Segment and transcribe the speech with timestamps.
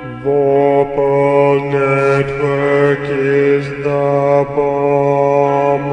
[0.00, 5.84] Vorpal Network is the bomb,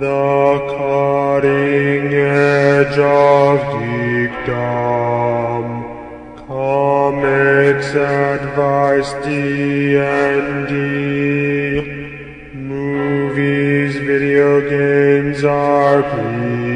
[0.00, 5.64] the cutting edge of geekdom.
[6.46, 10.72] Comics, advice, D&D,
[12.54, 16.72] movies, video games, RPGs.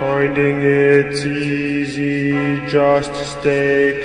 [0.00, 2.34] Finding it's easy
[2.66, 4.03] just stay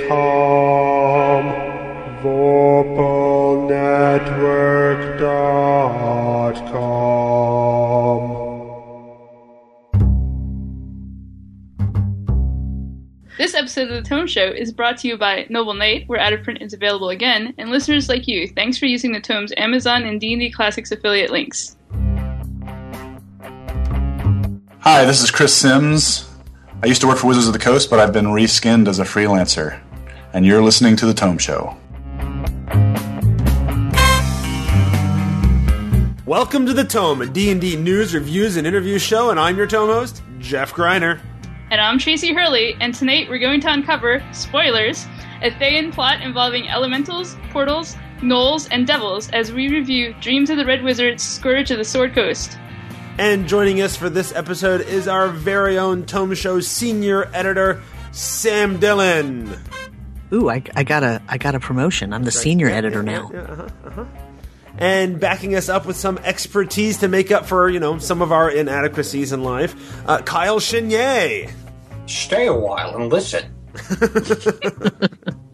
[14.12, 16.44] episode of The Tome Show is brought to you by Noble Knight, where out of
[16.44, 18.48] print is available again, and listeners like you.
[18.48, 21.78] Thanks for using the Tome's Amazon and D&D Classics affiliate links.
[24.80, 26.28] Hi, this is Chris Sims.
[26.82, 29.04] I used to work for Wizards of the Coast, but I've been reskinned as a
[29.04, 29.80] freelancer.
[30.34, 31.78] And you're listening to The Tome Show.
[36.26, 39.90] Welcome to The Tome, a D&D news, reviews, and interview show, and I'm your Tome
[39.90, 41.20] host, Jeff Greiner.
[41.72, 45.06] And I'm Tracy Hurley, and tonight we're going to uncover, spoilers,
[45.44, 50.66] a Thayan plot involving elementals, portals, gnolls, and devils as we review Dreams of the
[50.66, 52.58] Red Wizard, Scourge of the Sword Coast.
[53.20, 58.80] And joining us for this episode is our very own Tome Show senior editor, Sam
[58.80, 59.56] Dillon.
[60.34, 62.14] Ooh, I, I got a I got a promotion.
[62.14, 63.30] I'm the senior editor now.
[63.32, 64.06] Yeah, uh-huh, uh-huh.
[64.80, 68.32] And backing us up with some expertise to make up for you know some of
[68.32, 69.76] our inadequacies in life,
[70.08, 71.52] uh, Kyle Chenier.
[72.08, 73.54] Stay a while and listen.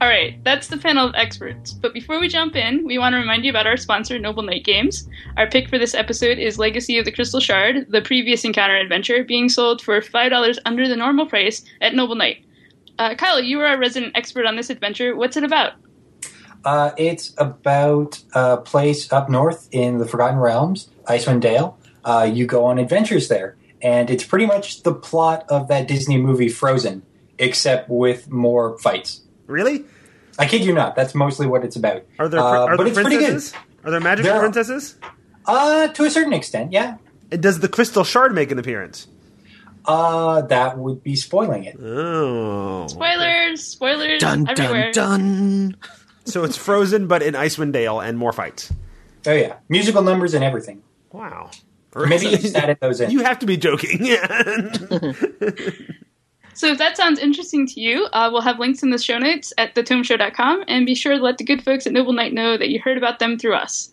[0.00, 1.72] All right, that's the panel of experts.
[1.72, 4.64] But before we jump in, we want to remind you about our sponsor, Noble Knight
[4.64, 5.08] Games.
[5.38, 9.24] Our pick for this episode is Legacy of the Crystal Shard, the previous encounter adventure,
[9.24, 12.44] being sold for $5 under the normal price at Noble Knight.
[12.98, 15.16] Uh, Kyle, you are our resident expert on this adventure.
[15.16, 15.72] What's it about?
[16.66, 21.78] Uh, it's about a place up north in the Forgotten Realms, Icewind Dale.
[22.04, 26.18] Uh, you go on adventures there, and it's pretty much the plot of that Disney
[26.18, 27.02] movie Frozen,
[27.38, 29.20] except with more fights.
[29.46, 29.84] Really?
[30.40, 30.96] I kid you not.
[30.96, 32.02] That's mostly what it's about.
[32.18, 33.54] Are there, uh, are there princesses?
[33.84, 34.96] Are there magical There princesses?
[35.46, 36.96] Uh, to a certain extent, yeah.
[37.30, 39.06] And does the crystal shard make an appearance?
[39.84, 41.78] Uh, that would be spoiling it.
[41.80, 42.88] Oh.
[42.88, 43.62] Spoilers!
[43.62, 44.90] Spoilers Dun everywhere.
[44.90, 45.20] dun
[45.70, 45.76] dun.
[46.26, 48.72] So it's Frozen, but in Icewind Dale and more fights.
[49.26, 50.82] Oh yeah, musical numbers and everything.
[51.12, 51.50] Wow.
[51.94, 53.10] Maybe you just added those in.
[53.10, 54.06] You have to be joking.
[56.56, 59.52] So if that sounds interesting to you, uh, we'll have links in the show notes
[59.58, 62.70] at thetomeshow.com, and be sure to let the good folks at Noble Knight know that
[62.70, 63.92] you heard about them through us.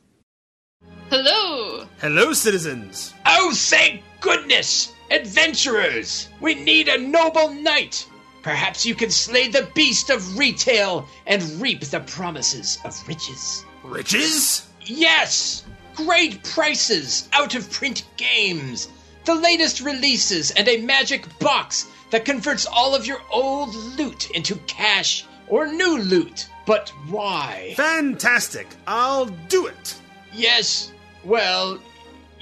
[1.10, 1.86] Hello!
[2.00, 3.14] Hello, citizens.
[3.26, 4.94] Oh, thank goodness!
[5.12, 6.30] Adventurers!
[6.40, 8.08] We need a noble knight!
[8.44, 13.64] Perhaps you can slay the beast of retail and reap the promises of riches.
[13.84, 14.68] Riches?
[14.81, 15.64] Yes!
[15.96, 18.90] Great prices, out of print games,
[19.24, 24.56] the latest releases, and a magic box that converts all of your old loot into
[24.68, 26.50] cash or new loot.
[26.66, 27.74] But why?
[27.78, 28.68] Fantastic.
[28.88, 29.96] I'll do it.
[30.34, 30.92] Yes,
[31.24, 31.80] well,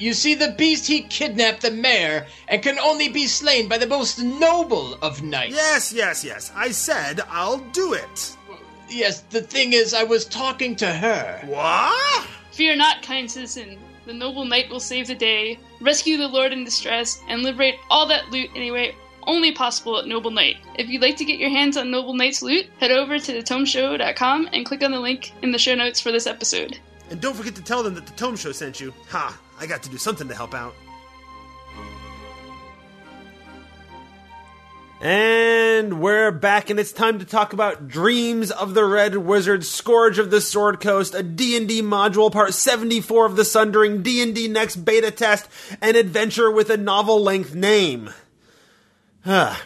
[0.02, 3.86] you see, the beast he kidnapped the mayor and can only be slain by the
[3.86, 5.56] most noble of knights.
[5.56, 6.52] Yes, yes, yes.
[6.56, 8.36] I said I'll do it.
[8.90, 11.42] Yes, the thing is, I was talking to her.
[11.46, 12.28] What?
[12.52, 13.78] Fear not, kind citizen.
[14.06, 18.08] The noble knight will save the day, rescue the lord in distress, and liberate all
[18.08, 18.96] that loot anyway
[19.28, 20.58] only possible at Noble Knight.
[20.76, 24.50] If you'd like to get your hands on Noble Knight's loot, head over to thetomeshow.com
[24.52, 26.80] and click on the link in the show notes for this episode.
[27.12, 28.94] And don't forget to tell them that the Tome Show sent you.
[29.10, 29.38] Ha!
[29.62, 30.74] I got to do something to help out.
[35.00, 40.18] And we're back, and it's time to talk about Dreams of the Red Wizard, Scourge
[40.18, 45.12] of the Sword Coast, a D&D module, part 74 of the Sundering, D&D Next beta
[45.12, 45.48] test,
[45.80, 48.12] an adventure with a novel-length name.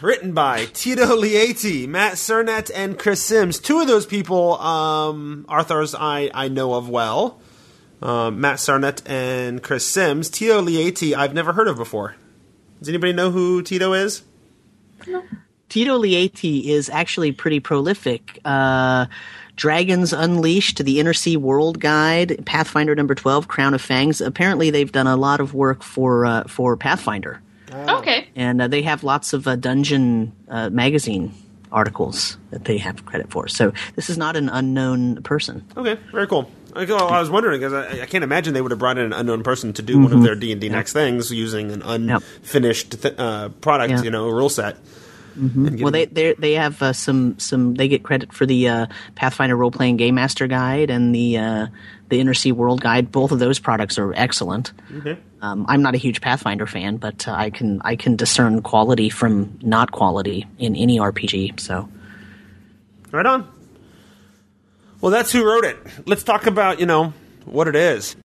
[0.01, 3.59] Written by Tito Leati, Matt Sernett, and Chris Sims.
[3.59, 7.39] Two of those people, um, authors I, I know of well.
[8.06, 10.30] Um, Matt Sernett and Chris Sims.
[10.30, 12.16] Tito Leati, I've never heard of before.
[12.80, 14.22] Does anybody know who Tito is?
[15.69, 18.40] Tito Leati is actually pretty prolific.
[18.46, 19.07] Uh,
[19.56, 24.22] Dragons Unleashed, the Inner Sea World Guide, Pathfinder number twelve, Crown of Fangs.
[24.22, 27.42] Apparently, they've done a lot of work for uh, for Pathfinder,
[27.74, 28.28] Okay.
[28.36, 31.34] and uh, they have lots of uh, dungeon uh, magazine
[31.72, 33.48] articles that they have credit for.
[33.48, 35.66] So this is not an unknown person.
[35.75, 36.52] Okay, very cool.
[36.75, 39.44] I, was wondering because I, I can't imagine they would have brought in an unknown
[39.44, 43.16] person to do one of their D and D next things using an unfinished th-
[43.18, 44.01] uh, product, Yeah.
[44.04, 44.77] you know, rule set.
[45.36, 48.86] And Well, they they have uh, some some they get credit for the uh,
[49.16, 51.68] Pathfinder role playing game master guide and the uh,
[52.07, 53.12] the Inner Sea World guide.
[53.12, 54.71] Both of those products are excellent.
[55.42, 59.10] Um, I'm not a huge Pathfinder fan, but uh, I can I can discern quality
[59.10, 61.60] from not quality in any RPG.
[61.60, 61.89] So
[63.12, 63.45] right on.
[65.06, 65.78] Well, that's who wrote it.
[66.07, 67.13] Let's talk about you know
[67.46, 68.16] what it is.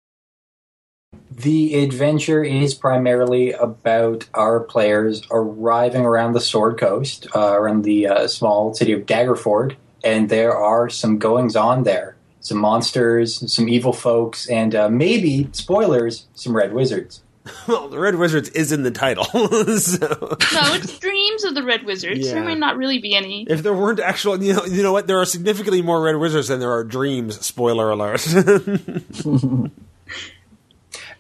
[1.31, 8.07] The adventure is primarily about our players arriving around the Sword Coast, uh, around the
[8.07, 12.17] uh, small city of Daggerford, and there are some goings on there.
[12.41, 17.23] Some monsters, some evil folks, and uh, maybe, spoilers, some red wizards.
[17.69, 19.25] Well, the Red Wizards is in the title,
[19.79, 20.07] so
[20.53, 22.27] No, it's Dreams of the Red Wizards.
[22.27, 22.35] Yeah.
[22.35, 23.47] There might not really be any.
[23.49, 25.07] if there weren't actual, you know, you know what?
[25.07, 27.45] There are significantly more Red Wizards than there are dreams.
[27.45, 28.27] Spoiler alert.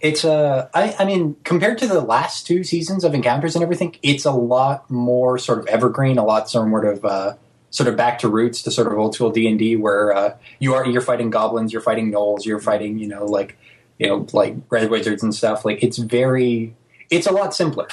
[0.00, 3.96] It's uh, I, I mean, compared to the last two seasons of Encounters and everything,
[4.02, 7.34] it's a lot more sort of evergreen, a lot sort of uh,
[7.68, 10.36] sort of back to roots to sort of old school D and D, where uh,
[10.58, 13.58] you are you're fighting goblins, you're fighting gnolls, you're fighting you know like
[14.00, 15.64] you know like red wizards and stuff.
[15.64, 16.74] Like it's very,
[17.10, 17.86] it's a lot simpler,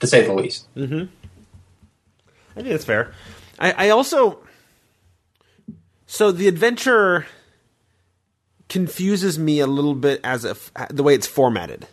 [0.00, 0.66] to say the least.
[0.76, 1.04] Mm-hmm.
[2.50, 3.14] I think that's fair.
[3.58, 4.38] I, I also
[6.06, 7.26] so the adventure
[8.68, 11.86] confuses me a little bit as if the way it's formatted,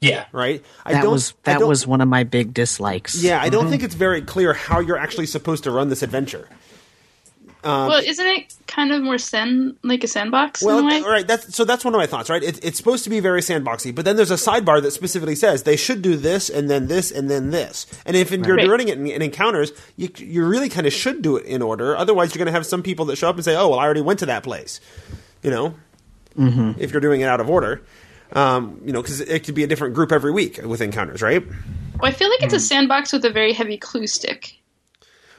[0.00, 0.64] Yeah, right?
[0.84, 3.22] I that don't- was I that don't- was one of my big dislikes.
[3.22, 3.40] yeah.
[3.40, 3.70] I don't mm-hmm.
[3.70, 6.48] think it's very clear how you're actually supposed to run this adventure.
[7.62, 11.00] Well, isn't it kind of more sand like a sandbox Well, in a way?
[11.02, 11.26] all right.
[11.26, 11.64] That's so.
[11.64, 12.28] That's one of my thoughts.
[12.28, 12.42] Right.
[12.42, 15.62] It, it's supposed to be very sandboxy, but then there's a sidebar that specifically says
[15.62, 17.86] they should do this and then this and then this.
[18.04, 18.68] And if you're Right.
[18.68, 21.96] running it in, in encounters, you you really kind of should do it in order.
[21.96, 23.84] Otherwise, you're going to have some people that show up and say, "Oh, well, I
[23.84, 24.80] already went to that place."
[25.42, 25.74] You know,
[26.38, 26.80] mm-hmm.
[26.80, 27.82] if you're doing it out of order.
[28.34, 31.46] Um, you know, because it could be a different group every week with encounters, right?
[31.46, 34.54] Well, I feel like it's a sandbox with a very heavy clue stick.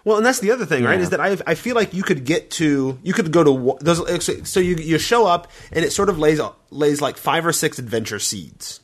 [0.06, 0.98] Well, and that's the other thing, right?
[0.98, 1.04] Yeah.
[1.04, 3.78] Is that I I feel like you could get to you could go to wa-
[3.80, 4.02] those
[4.50, 6.42] so you you show up and it sort of lays
[6.72, 8.82] lays like five or six adventure seeds.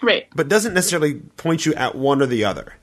[0.00, 0.26] Right.
[0.34, 2.74] but doesn't necessarily point you at one or the other.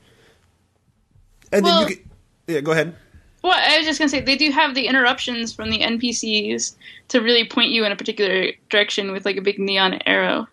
[1.52, 2.10] And Well- then you can,
[2.48, 2.96] yeah, go ahead.
[3.42, 6.76] Well, I was just gonna say they do have the interruptions from the NPCs
[7.10, 10.48] to really point you in a particular direction with like a big neon arrow.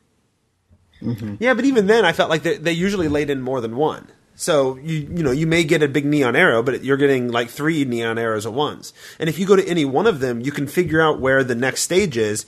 [1.00, 1.36] Mm-hmm.
[1.40, 4.08] Yeah, but even then, I felt like they, they usually laid in more than one.
[4.34, 7.49] So you you know you may get a big neon arrow, but you're getting like
[7.49, 8.93] three neon arrows at once.
[9.19, 11.55] And if you go to any one of them, you can figure out where the
[11.55, 12.46] next stage is.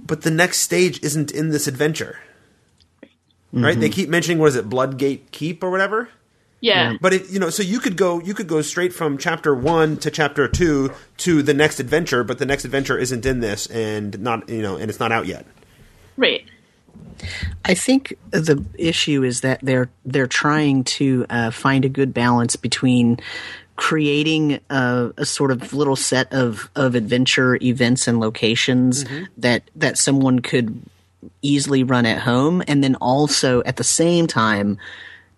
[0.00, 2.18] But the next stage isn't in this adventure,
[3.52, 3.78] right?
[3.78, 3.94] They mm-hmm.
[3.94, 6.08] keep mentioning what is it, Bloodgate Keep or whatever.
[6.60, 6.94] Yeah.
[7.00, 9.96] But it, you know, so you could go you could go straight from chapter one
[9.98, 14.18] to chapter two to the next adventure, but the next adventure isn't in this, and
[14.20, 15.46] not you know, and it's not out yet.
[16.16, 16.44] Right.
[17.64, 22.56] I think the issue is that they're they're trying to uh, find a good balance
[22.56, 23.18] between
[23.76, 29.04] creating a, a sort of little set of of adventure events and locations
[29.36, 30.82] that that someone could
[31.42, 34.78] easily run at home, and then also at the same time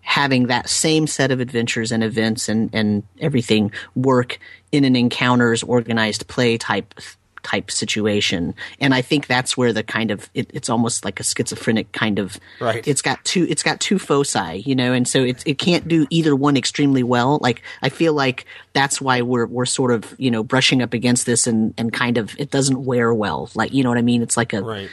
[0.01, 4.39] having that same set of adventures and events and, and everything work
[4.71, 6.95] in an encounters organized play type
[7.43, 8.53] type situation.
[8.79, 12.19] And i think that's where the kind of it, it's almost like a schizophrenic kind
[12.19, 12.87] of Right.
[12.87, 16.05] it's got two it's got two foci you know and so it, it can't do
[16.09, 17.39] either one extremely well.
[17.41, 21.25] Like i feel like that's why we're we're sort of you know brushing up against
[21.25, 23.49] this and and kind of it doesn't wear well.
[23.55, 24.21] Like you know what i mean?
[24.21, 24.89] It's like a Right.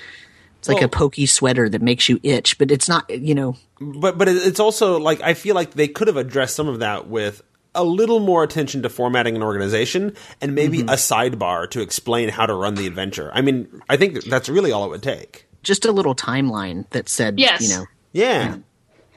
[0.58, 3.56] it's like Well- a pokey sweater that makes you itch but it's not you know.
[3.80, 7.06] But but it's also like I feel like they could have addressed some of that
[7.08, 7.42] with
[7.74, 12.46] a little more attention to formatting an organization and maybe a sidebar to explain how
[12.46, 13.30] to run the adventure.
[13.34, 15.46] I mean, I think that's really all it would take.
[15.62, 17.62] just a little timeline that said Yes.
[17.62, 18.56] you know Yeah.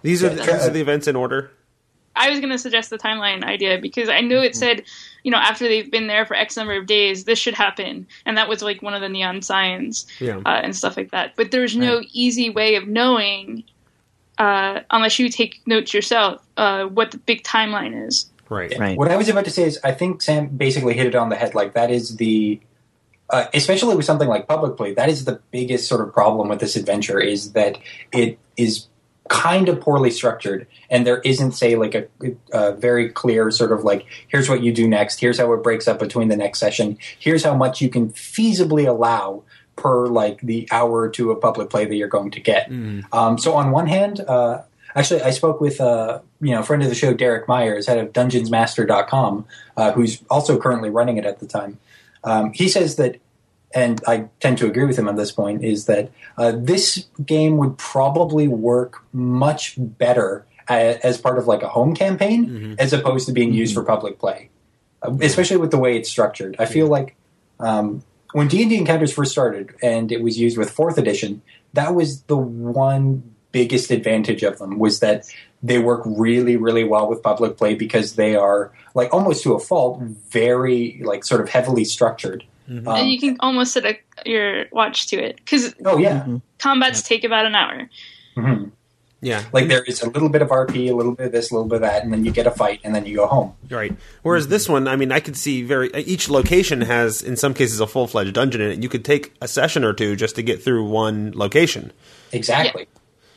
[0.03, 1.51] These are the, these are the events in order.
[2.13, 4.83] I was going to suggest the timeline idea because I knew it said,
[5.23, 8.37] you know, after they've been there for X number of days, this should happen, and
[8.37, 10.37] that was like one of the neon signs Yeah.
[10.45, 11.37] uh, and stuff like that.
[11.37, 13.63] But there's no easy way of knowing,
[14.37, 18.25] uh, unless you take notes yourself, uh, what the big timeline is.
[18.51, 18.77] Right.
[18.77, 18.97] Right.
[18.97, 21.37] What I was about to say is, I think Sam basically hit it on the
[21.37, 21.55] head.
[21.55, 22.59] Like that is the,
[23.29, 26.59] uh, especially with something like public play, that is the biggest sort of problem with
[26.59, 27.77] this adventure is that
[28.11, 28.87] it is
[29.29, 32.05] kind of poorly structured, and there isn't, say, like a,
[32.51, 35.87] a very clear sort of like, here's what you do next, here's how it breaks
[35.87, 39.43] up between the next session, here's how much you can feasibly allow
[39.77, 42.69] per like the hour to a public play that you're going to get.
[43.13, 44.63] Um, so on one hand, uh,
[44.95, 48.13] actually, I spoke with uh, you know friend of the show Derek Myers, head of
[48.13, 49.45] DungeonsMaster.com,
[49.77, 51.79] uh, who's also currently running it at the time.
[52.23, 53.17] Um, he says that,
[53.73, 57.57] and I tend to agree with him on this point, is that uh, this game
[57.57, 63.25] would probably work much better uh, as part of like a home campaign, as opposed
[63.27, 64.49] to being used for public play.
[65.01, 67.15] Uh, especially with the way it's structured, I feel like
[67.59, 71.41] um, when D and D Encounters first started and it was used with Fourth Edition,
[71.73, 75.25] that was the one biggest advantage of them was that
[75.63, 79.59] they work really, really well with public play because they are like almost to a
[79.59, 82.43] fault, very like sort of heavily structured.
[82.67, 86.25] Um, and you can almost set a, your watch to it because oh yeah,
[86.57, 87.89] combats take about an hour.
[88.35, 88.65] hmm
[89.19, 91.53] Yeah, like there is a little bit of RP, a little bit of this, a
[91.53, 93.53] little bit of that, and then you get a fight, and then you go home.
[93.69, 93.93] Right.
[94.21, 97.79] Whereas this one, I mean, I could see very each location has, in some cases,
[97.81, 98.83] a full fledged dungeon in it.
[98.83, 101.91] You could take a session or two just to get through one location,
[102.31, 102.87] Exactly.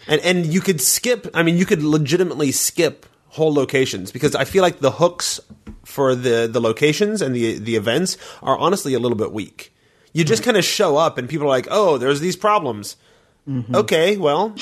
[0.06, 1.28] And and you could skip.
[1.34, 5.40] I mean, you could legitimately skip whole locations because I feel like the hooks
[5.84, 9.73] for the the locations and the the events are honestly a little bit weak.
[10.12, 12.96] You just kind of show up and people are like, "Oh, there's these problems."
[13.49, 13.75] Mm-hmm.
[13.75, 14.54] Okay, well,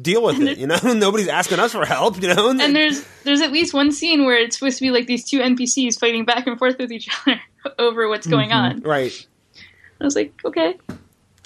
[0.00, 0.58] deal with it.
[0.58, 2.22] You know, nobody's asking us for help.
[2.22, 5.06] You know, And there's there's at least one scene where it's supposed to be like
[5.06, 7.40] these two NPCs fighting back and forth with each other
[7.78, 8.36] over what's mm-hmm.
[8.36, 8.80] going on.
[8.80, 9.26] right.
[10.00, 10.78] I was like, okay,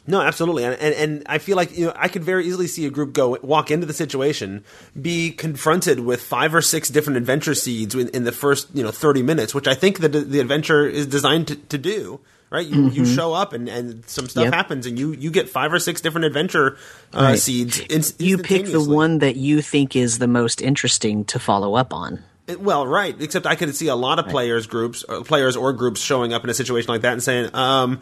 [0.07, 2.85] No, absolutely, and, and and I feel like you know I could very easily see
[2.85, 4.63] a group go walk into the situation,
[5.01, 8.91] be confronted with five or six different adventure seeds in, in the first you know
[8.91, 12.21] thirty minutes, which I think that the adventure is designed to, to do.
[12.51, 14.55] Right, you, you show up and, and some stuff Yep.
[14.55, 16.77] happens, and you, you get five or six different adventure
[17.13, 17.39] uh, Right.
[17.39, 17.81] seeds.
[17.81, 21.93] Inst- You pick the one that you think is the most interesting to follow up
[21.93, 22.23] on.
[22.61, 23.17] Well, right.
[23.21, 26.45] Except I could see a lot of players groups, or players or groups showing up
[26.45, 28.01] in a situation like that and saying, um,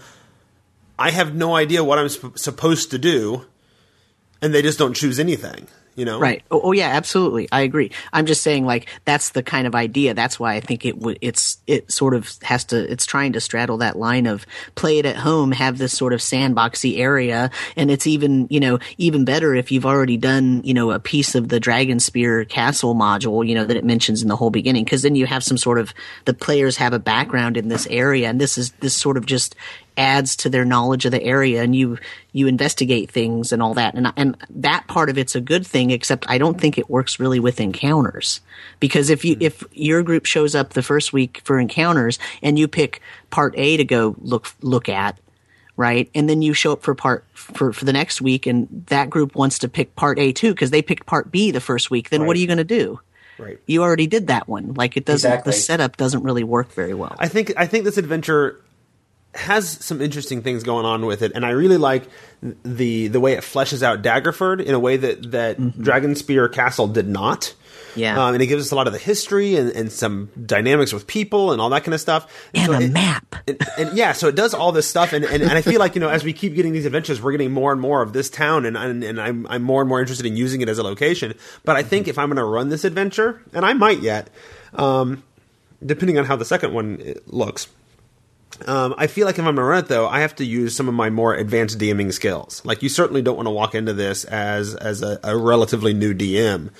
[0.98, 3.46] "I have no idea what I'm sup- supposed to do,"
[4.40, 5.68] and they just don't choose anything.
[5.94, 6.42] You know, Right.
[6.50, 7.48] Oh, oh, yeah, absolutely.
[7.52, 7.90] I agree.
[8.12, 10.14] I'm just saying, like, that's the kind of idea.
[10.14, 11.18] That's why I think it would.
[11.20, 12.90] It's it sort of has to.
[12.90, 16.20] It's trying to straddle that line of play it at home, have this sort of
[16.20, 20.92] sandboxy area, and it's even you know even better if you've already done you know
[20.92, 24.50] a piece of the Dragonspear Castle module, you know that it mentions in the whole
[24.50, 25.92] beginning, because then you have some sort of
[26.24, 29.56] the players have a background in this area, and this is this sort of just
[29.96, 31.98] adds to their knowledge of the area and you
[32.32, 35.81] you investigate things and all that and and that part of it's a good thing
[35.90, 38.40] except I don't think it works really with encounters.
[38.80, 39.42] Because if you hmm.
[39.42, 43.76] if your group shows up the first week for encounters and you pick part A
[43.76, 45.18] to go look look at
[45.76, 46.10] right?
[46.14, 49.34] And then you show up for part for for the next week and that group
[49.34, 52.26] wants to pick part A too because they picked part B the first week then
[52.26, 53.00] what are you going to do?
[53.38, 53.58] Right.
[53.66, 54.74] you already did that one.
[54.74, 55.50] Like it doesn't Exactly.
[55.50, 57.16] the setup doesn't really work very well.
[57.18, 58.60] I think I think this adventure
[59.34, 62.04] has some interesting things going on with it, and I really like
[62.64, 67.08] the the way it fleshes out Daggerford in a way that that Dragonspear Castle did
[67.08, 67.54] not.
[67.94, 68.24] Yeah.
[68.26, 71.06] um, and it gives us a lot of the history and, and some dynamics with
[71.06, 72.26] people and all that kind of stuff.
[72.54, 75.24] and So a it- map and, and yeah, so it does all this stuff, and,
[75.26, 77.52] and, and I feel like you know as we keep getting these adventures, we're getting
[77.52, 80.26] more and more of this town, and and, and I'm I'm more and more interested
[80.26, 81.34] in using it as a location.
[81.64, 84.28] But I think if I'm going to run this adventure, and I might yet,
[84.74, 85.22] um,
[85.84, 87.68] depending on how the second one uh, looks.
[88.66, 90.88] Um, I feel like if I'm gonna run it though, I have to use some
[90.88, 92.62] of my more advanced DMing skills.
[92.64, 96.14] Like you certainly don't want to walk into this as as a, a relatively new
[96.14, 96.70] DM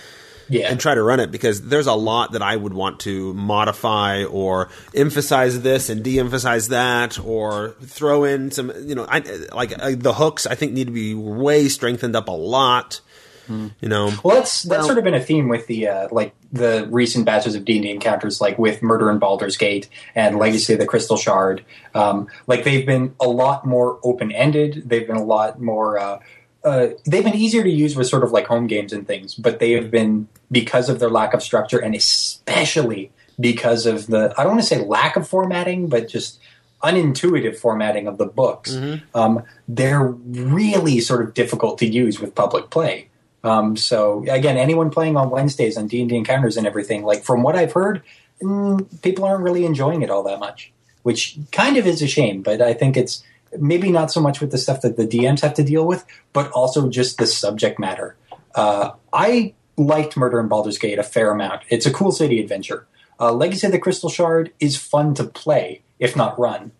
[0.48, 0.70] Yeah.
[0.70, 4.24] and try to run it because there's a lot that I would want to modify
[4.24, 9.20] or emphasize this and de-emphasize that or throw in some you know I,
[9.52, 13.00] like uh, the hooks I think need to be way strengthened up a lot.
[13.48, 16.34] You know, Well, that's that's Well- sort of been a theme with the uh, like
[16.52, 20.38] the recent batches of D and D encounters, like with Murder in Baldur's Gate and
[20.38, 21.64] Legacy of the Crystal Shard.
[21.94, 24.84] Um, like they've been a lot more open ended.
[24.86, 25.98] They've been a lot more.
[25.98, 26.18] Uh,
[26.64, 29.58] uh, they've been easier to use with sort of like home games and things, but
[29.58, 34.44] they have been because of their lack of structure and especially because of the I
[34.44, 36.38] don't want to say lack of formatting, but just
[36.84, 38.76] unintuitive formatting of the books.
[39.14, 43.08] Um, they're really sort of difficult to use with public play.
[43.44, 47.24] Um, so again, anyone playing on Wednesdays on D and D encounters and everything, like
[47.24, 48.02] from what I've heard,
[48.40, 50.72] mm, people aren't really enjoying it all that much,
[51.02, 52.42] which kind of is a shame.
[52.42, 53.24] But I think it's
[53.58, 56.50] maybe not so much with the stuff that the DMs have to deal with, but
[56.52, 58.16] also just the subject matter.
[58.54, 61.62] Uh, I liked Murder in Baldur's Gate a fair amount.
[61.68, 62.86] It's a cool city adventure.
[63.18, 66.72] Uh, Legacy of the Crystal Shard is fun to play, if not run.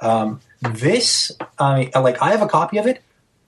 [0.00, 3.02] Um, this, I like, I have a copy of it.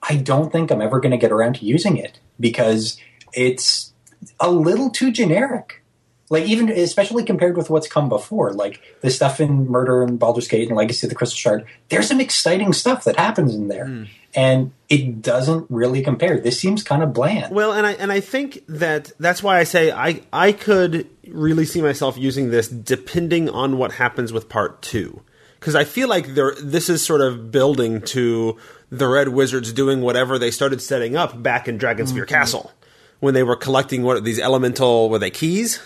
[0.07, 2.99] I don't think I'm ever going to get around to using it because
[3.33, 3.93] it's
[4.39, 5.81] a little too generic.
[6.29, 10.47] Like even especially compared with what's come before, like the stuff in Murder and Baldur's
[10.47, 13.85] Gate and Legacy of the Crystal Shard, there's some exciting stuff that happens in there,
[13.85, 14.03] hmm.
[14.33, 16.39] and it doesn't really compare.
[16.39, 17.53] This seems kind of bland.
[17.53, 21.65] Well, and I and I think that that's why I say I I could really
[21.65, 25.21] see myself using this depending on what happens with part two,
[25.59, 28.57] because I feel like there this is sort of building to
[28.89, 32.25] the Red Wizards doing whatever they started setting up back in Dragonspear mm-hmm.
[32.25, 32.71] Castle.
[33.19, 35.81] when they were collecting what these elemental were they keys?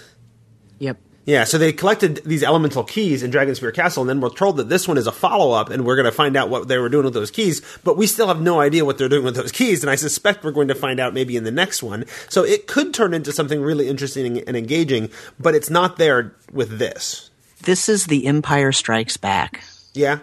[0.80, 0.98] Yep.
[1.26, 4.68] Yeah, so they collected these elemental keys in Dragonspear Castle, and then we're told that
[4.68, 6.90] this one is a follow up, and we're going to find out what they were
[6.90, 7.62] doing with those keys.
[7.84, 10.44] But we still have no idea what they're doing with those keys, and I suspect
[10.44, 12.06] we're going to find out maybe in the next one.
[12.30, 16.80] So it could turn into something really interesting and engaging, but it's not there with
[16.80, 17.30] this.
[17.62, 19.64] This is the Empire Strikes Back.
[19.94, 20.20] Yeah,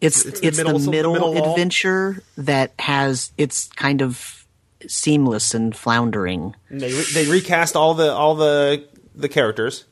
[0.00, 1.52] It's It's it's, the middle- middle, the middle wall?
[1.52, 4.46] adventure that has it's kind of
[4.86, 6.54] seamless and floundering.
[6.68, 9.84] And they re- they recast all the all the the characters.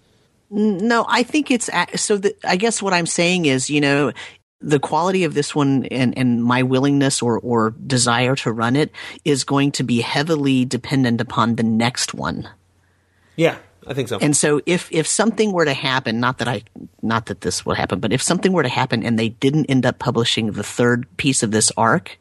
[0.48, 2.18] No, I think it's so.
[2.18, 4.12] The, I guess what I'm saying is, you know,
[4.60, 8.92] the quality of this one and, and my willingness or, or desire to run it
[9.24, 12.48] is going to be heavily dependent upon the next one.
[13.34, 14.18] Yeah, I think so.
[14.20, 16.62] And so if if something were to happen, not that I
[17.02, 19.86] not that this will happen, but if something were to happen and they didn't end
[19.86, 22.18] up publishing the third piece of this arc,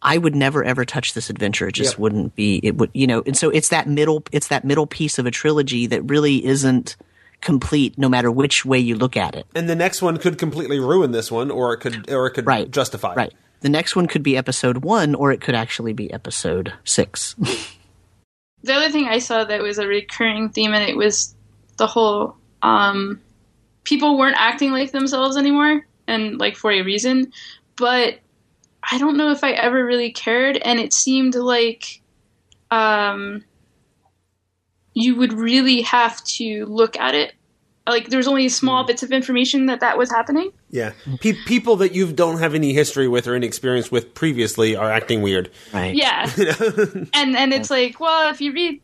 [0.00, 1.66] I would never ever touch this adventure.
[1.68, 1.98] It just Yep.
[1.98, 5.18] wouldn't be it would you know, and so it's that middle it's that middle piece
[5.18, 6.96] of a trilogy that really isn't
[7.40, 9.46] complete no matter which way you look at it.
[9.54, 12.46] and the next one could completely ruin this one, or it could or it could
[12.46, 12.70] Right.
[12.70, 13.12] justify.
[13.12, 13.16] it.
[13.16, 13.32] Right.
[13.60, 17.34] The next one could be episode 1 or it could actually be episode 6.
[18.68, 21.34] the other thing I saw that was a recurring theme, and it was
[21.76, 23.20] the whole um,
[23.82, 27.32] people weren't acting like themselves anymore, and like for a reason.
[27.76, 28.20] But
[28.90, 32.00] I don't know if I ever really cared, and it seemed like
[32.70, 33.44] um,
[34.94, 37.32] you would really have to look at it.
[37.88, 38.88] Like there was only small mm.
[38.88, 40.52] bits of information that that was happening.
[40.70, 44.76] Yeah, Pe- people that you don't have any history with or any experience with previously
[44.76, 45.50] are acting weird.
[45.72, 45.94] right.
[45.94, 46.30] Yeah.
[47.14, 48.80] and and it's like, well, if you read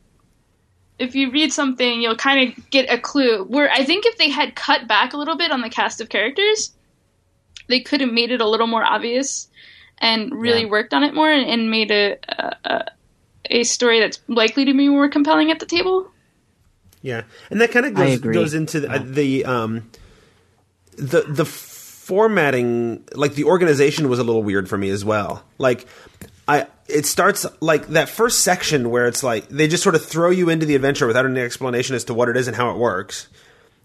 [0.98, 3.44] if you read something, you'll kind of get a clue.
[3.44, 6.08] Where I think if they had cut back a little bit on the cast of
[6.08, 6.72] characters,
[7.68, 9.48] they could have made it a little more obvious
[9.98, 10.68] and really Yeah.
[10.70, 12.90] worked on it more and, and made a, a a-
[13.50, 16.10] a story that's likely to be more compelling at the table.
[17.04, 19.90] Yeah, and that kind of goes, goes into the, uh, the um
[20.96, 25.44] the the formatting, like the organization was a little weird for me as well.
[25.58, 25.86] Like
[26.48, 30.30] I, it starts like that first section where it's like they just sort of throw
[30.30, 32.78] you into the adventure without any explanation as to what it is and how it
[32.78, 33.28] works.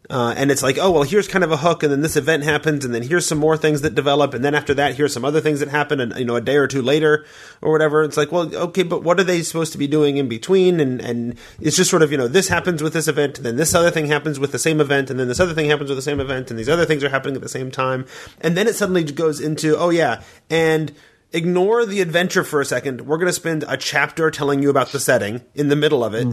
[0.10, 2.43] Uh, and it's like, oh well, here's kind of a hook, and then this event
[2.43, 5.24] happens, and then here's some more things that develop, and then after that, here's some
[5.24, 7.26] other things that happen, and you know, a day or two later,
[7.62, 8.02] or whatever.
[8.04, 10.80] It's like, well, okay, but what are they supposed to be doing in between?
[10.80, 13.56] And and it's just sort of, you know, this happens with this event, and then
[13.58, 15.98] this other thing happens with the same event, and then this other thing happens with
[15.98, 18.06] the same event, and these other things are happening at the same time,
[18.41, 20.91] and then it suddenly goes into, oh yeah, and
[21.32, 23.02] ignore the adventure for a second.
[23.02, 26.13] We're going to spend a chapter telling you about the setting in the middle of
[26.13, 26.28] it.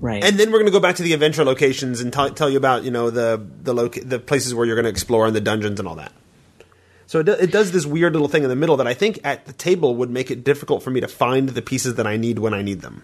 [0.00, 0.22] Right.
[0.22, 2.56] And then we're going to go back to the adventure locations and tell tell you
[2.56, 5.40] about you know the the loca- the places where you're going to explore and the
[5.40, 6.12] dungeons and all that.
[7.06, 9.18] So it, do- it does this weird little thing in the middle that I think
[9.24, 12.16] at the table would make it difficult for me to find the pieces that I
[12.16, 13.02] need when I need them.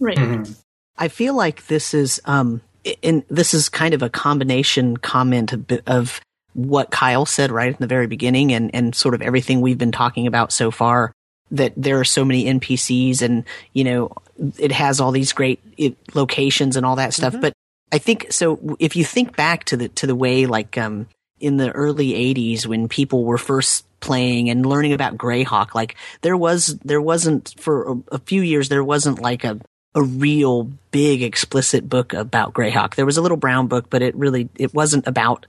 [0.00, 0.48] Right.
[0.96, 2.60] I feel like this is um
[3.02, 6.20] and this is kind of a combination comment of, of
[6.54, 9.92] what Kyle said right in the very beginning and and sort of everything we've been
[9.92, 11.12] talking about so far
[11.52, 14.12] that there are so many NPCs and you know
[14.58, 17.52] it has all these great it, locations and all that stuff but
[17.92, 21.06] I think so if you think back to the to the way like um
[21.38, 26.36] in the early 80s when people were first playing and learning about Greyhawk like there
[26.36, 29.60] was there wasn't for a, a few years there wasn't like a
[29.94, 32.94] a real big explicit book about Greyhawk.
[32.94, 35.46] There was a little brown book, but it really it wasn't about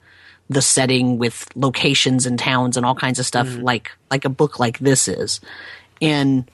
[0.51, 3.63] the setting with locations and towns and all kinds of stuff mm-hmm.
[3.63, 5.39] like like a book like this is.
[6.01, 6.49] And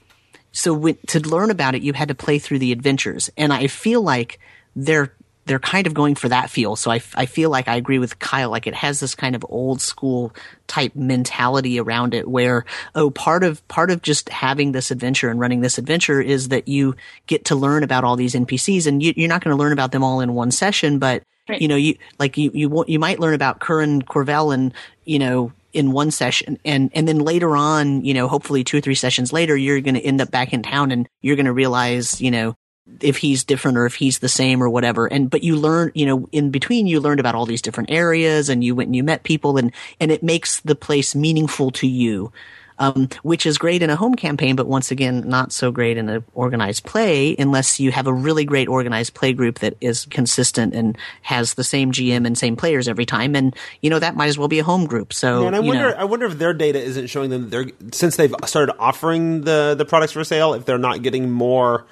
[0.52, 3.68] so when, to learn about it, you had to play through the adventures, and I
[3.68, 4.40] feel like
[4.76, 5.14] they're
[5.46, 6.76] they're kind of going for that feel.
[6.76, 8.50] So I, I feel like I agree with Kyle.
[8.50, 10.34] Like it has this kind of old school
[10.68, 15.40] type mentality around it, where oh, part of part of just having this adventure and
[15.40, 19.14] running this adventure is that you get to learn about all these NPCs, and you,
[19.16, 21.62] you're not going to learn about them all in one session, but Right.
[21.62, 24.74] you know, you like you you you might learn about Curran Corvell and
[25.06, 28.82] you know in one session and and then later on you know hopefully two or
[28.82, 31.54] three sessions later you're going to end up back in town and you're going to
[31.54, 32.56] realize you know
[33.02, 36.06] if he's different or if he's the same or whatever and but you learn you
[36.06, 39.04] know in between you learned about all these different areas and you went and you
[39.04, 42.32] met people and and it makes the place meaningful to you
[42.80, 46.10] um, which is great in a home campaign, but once again, not so great in
[46.10, 50.74] an organized play unless you have a really great organized play group that is consistent
[50.74, 53.36] and has the same GM and same players every time.
[53.36, 55.14] And you know that might as well be a home group.
[55.14, 55.98] So and I you wonder, know.
[55.98, 59.76] I wonder if their data isn't showing them that they're since they've started offering the
[59.78, 61.86] the products for sale, if they're not getting more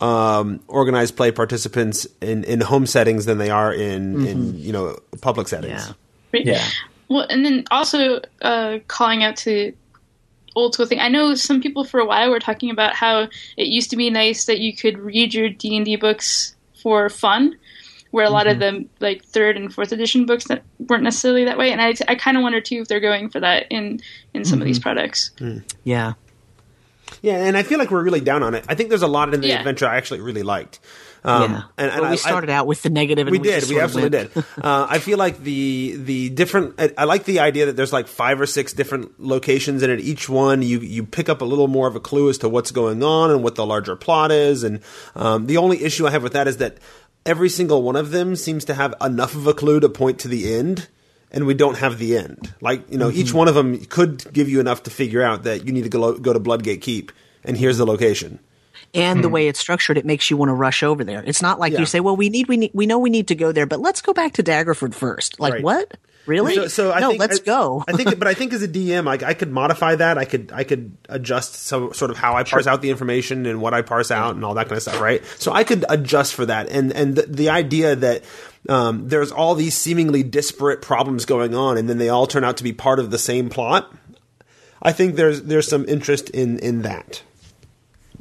[0.00, 4.96] um, organized play participants in, in home settings than they are in in you know
[5.20, 5.86] public settings.
[5.86, 5.92] Yeah.
[6.32, 6.46] Right.
[6.46, 6.64] Yeah.
[7.08, 9.72] Well, and then also uh, calling out to
[10.56, 11.00] old school thing.
[11.00, 14.10] I know some people for a while were talking about how it used to be
[14.10, 17.56] nice that you could read your D and D books for fun,
[18.10, 18.82] where a lot of mm-hmm.
[18.82, 21.72] the like third and fourth edition books that weren't necessarily that way.
[21.72, 24.00] And I, I kind of wonder too if they're going for that in
[24.34, 24.82] in some of these mm-hmm.
[24.82, 25.30] products.
[25.38, 25.58] Hmm.
[25.84, 26.14] Yeah.
[27.22, 28.64] Yeah, and I feel like we're really down on it.
[28.68, 29.58] I think there's a lot in the Yeah.
[29.58, 30.78] adventure I actually really liked.
[31.22, 31.62] Um, yeah.
[31.76, 33.68] and, and Well, we I- started out with the negative, and we, we, did.
[33.68, 34.36] We absolutely did.
[34.36, 36.74] Uh, I feel like the the different.
[36.78, 40.00] I, I like the idea that there's like five or six different locations, and at
[40.00, 42.70] each one you you pick up a little more of a clue as to what's
[42.70, 44.64] going on and what the larger plot is.
[44.64, 44.80] And
[45.14, 46.78] um, the only issue I have with that is that
[47.26, 50.28] every single one of them seems to have enough of a clue to point to
[50.28, 50.88] the end.
[51.32, 52.52] And we don't have the end.
[52.60, 55.64] Like you know, each one of them could give you enough to figure out that
[55.64, 57.12] you need to go go to Bloodgate Keep,
[57.44, 58.40] and here's the location.
[58.94, 61.22] And the way it's structured, it makes you want to rush over there.
[61.24, 61.80] It's not like Yeah.
[61.80, 63.80] you say, "Well, we need, we need, we know we need to go there, but
[63.80, 65.38] let's go back to Daggerford first.
[65.38, 65.62] Like Right.
[65.62, 65.96] what?
[66.26, 66.54] Really?
[66.54, 67.82] So, so I no, think, let's I, go.
[67.88, 70.18] I think, but I think as a DM, I, I could modify that.
[70.18, 73.60] I could, I could adjust so sort of how I parse out the information and
[73.60, 75.24] what I parse out and all that kind of stuff, right?
[75.38, 76.68] So I could adjust for that.
[76.68, 78.22] And and the, the idea that
[78.68, 82.58] um, there's all these seemingly disparate problems going on, and then they all turn out
[82.58, 83.90] to be part of the same plot.
[84.82, 87.22] I think there's there's some interest in in that.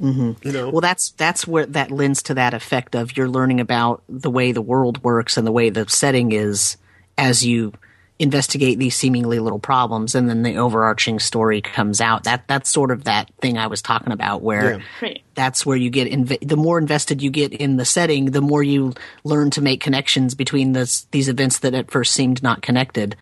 [0.02, 0.48] Mm-hmm.
[0.48, 4.02] You know, Well, that's that's where that lends to that effect of you're learning about
[4.08, 6.78] the way the world works and the way the setting is
[7.18, 7.74] as you
[8.22, 12.26] investigate these seemingly little problems, and then the overarching story comes out.
[12.26, 14.86] That that's sort of that thing I was talking about, where Yeah.
[15.02, 15.22] Right.
[15.36, 18.62] that's where you get inv- the more invested you get in the setting, the more
[18.62, 23.16] you learn to make connections between this, these events that at first seemed not connected.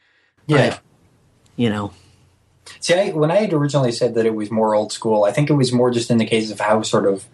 [0.47, 0.69] Yeah.
[0.71, 0.79] But,
[1.57, 1.91] you know,
[2.79, 5.49] See, I, when I had originally said that it was more old school, I think
[5.49, 7.25] it was more just in the case of how sort of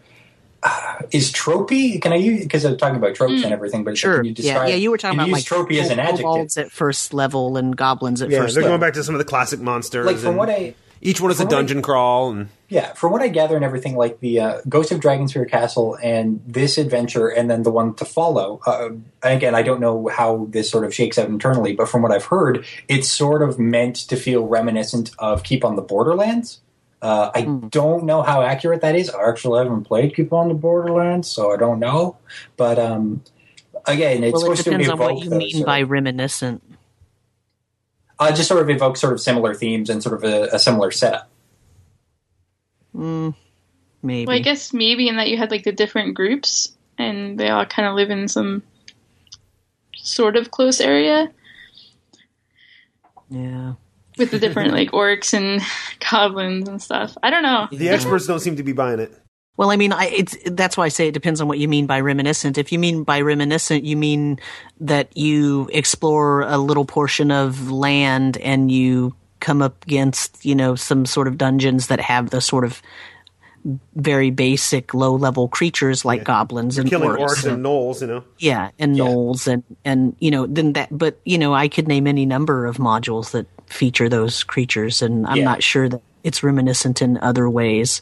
[0.63, 2.01] uh, is tropey.
[2.01, 3.83] Can I use because I'm talking about tropes and everything?
[3.83, 4.75] But sure, can you yeah, describe, yeah.
[4.75, 6.23] You were talking can about you like tropey as an adjective.
[6.25, 8.55] kobolds at first level and goblins at yeah, first.
[8.55, 8.77] they're level.
[8.77, 10.05] going back to some of the classic monsters.
[10.05, 12.49] Like from and what I each one is a from what I- dungeon crawl, and
[12.73, 16.41] Yeah, from what I gather and everything, like the uh, Ghost of Dragonspear Castle and
[16.47, 18.62] this adventure, and then the one to follow.
[18.65, 18.89] Uh,
[19.21, 22.25] again, I don't know how this sort of shakes out internally, but from what I've
[22.25, 26.62] heard, it's sort of meant to feel reminiscent of Keep on the Borderlands.
[26.99, 29.07] Uh, I don't know how accurate that is.
[29.12, 32.17] I actually haven't played Keep on the Borderlands, so I don't know.
[32.57, 33.21] But um,
[33.86, 36.63] again, it's well, it supposed to depends on what you those mean sort by reminiscent.
[38.17, 40.89] uh, just sort of evoke sort of similar themes and sort of a, a similar
[40.89, 41.29] setup.
[42.95, 43.36] Mm,
[44.01, 44.25] maybe.
[44.25, 47.65] Well, I guess maybe in that you had like the different groups and they all
[47.65, 48.63] kind of live in some
[49.95, 51.32] sort of close area
[53.29, 53.73] yeah.
[54.17, 55.62] with the different like orcs and
[56.12, 57.17] goblins and stuff.
[57.23, 57.67] I don't know.
[57.71, 59.13] the experts don't seem to be buying it.
[59.56, 61.86] Well, I mean, I, it's that's why I say it depends on what you mean
[61.86, 62.58] by reminiscent.
[62.58, 64.39] If you mean by reminiscent, you mean
[64.79, 70.73] that you explore a little portion of land and you come up against, you know,
[70.75, 72.82] some sort of dungeons that have the sort of
[73.95, 77.43] very basic low level creatures like goblins and Killing orcs.
[77.43, 78.23] orcs and gnolls, you know.
[78.39, 79.03] yeah, and Yeah.
[79.03, 80.89] gnolls and and you know then that.
[80.91, 85.25] But you know, I could name any number of modules that feature those creatures, and
[85.27, 85.45] I'm Yeah.
[85.45, 88.01] not sure that it's reminiscent in other ways.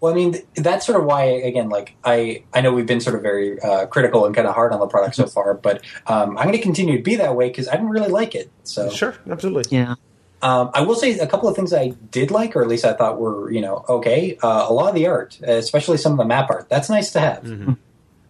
[0.00, 3.14] Well, I mean, that's sort of why, again, like I, I know we've been sort
[3.14, 6.36] of very uh, critical and kind of hard on the product so far, but um,
[6.36, 8.50] I'm going to continue to be that way because I didn't really like it.
[8.64, 9.64] So, Sure, absolutely.
[9.76, 9.94] Yeah.
[10.42, 12.92] Um, I will say a couple of things I did like, or at least I
[12.94, 14.36] thought were, you know, okay.
[14.42, 17.20] Uh, a lot of the art, especially some of the map art, that's nice to
[17.20, 17.46] have.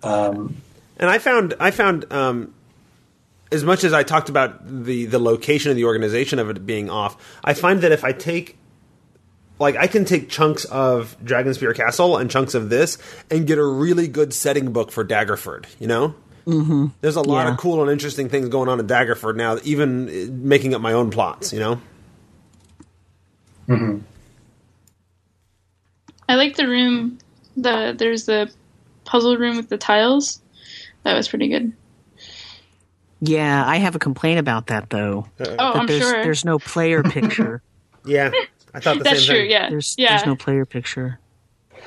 [0.03, 0.57] Um,
[0.99, 2.55] And I found I found um,
[3.51, 6.91] as much as I talked about the the location of the organization of it being
[6.91, 8.57] off, I find that if I take
[9.59, 12.99] like I can take chunks of Dragonspear Castle and chunks of this
[13.31, 15.67] and get a really good setting book for Daggerford.
[15.81, 16.15] You know,
[16.47, 16.87] mm-hmm.
[17.01, 17.53] there's a lot Yeah.
[17.53, 19.59] of cool and interesting things going on in Daggerford now.
[19.65, 21.53] Even making up my own plots.
[21.53, 21.81] You know,
[23.69, 24.01] I
[26.35, 27.19] like the room.
[27.57, 28.51] The there's the
[29.05, 30.41] puzzle room with the tiles.
[31.05, 31.73] That was pretty good.
[33.21, 35.27] Yeah, I have a complaint about that though.
[35.39, 36.23] Oh, That I'm there's sure.
[36.25, 37.63] there's no player picture.
[38.05, 38.31] yeah,
[38.75, 39.37] I thought the That's same true.
[39.43, 39.51] thing.
[39.51, 39.71] Yeah.
[39.71, 40.17] There's yeah.
[40.17, 41.19] there's no player picture.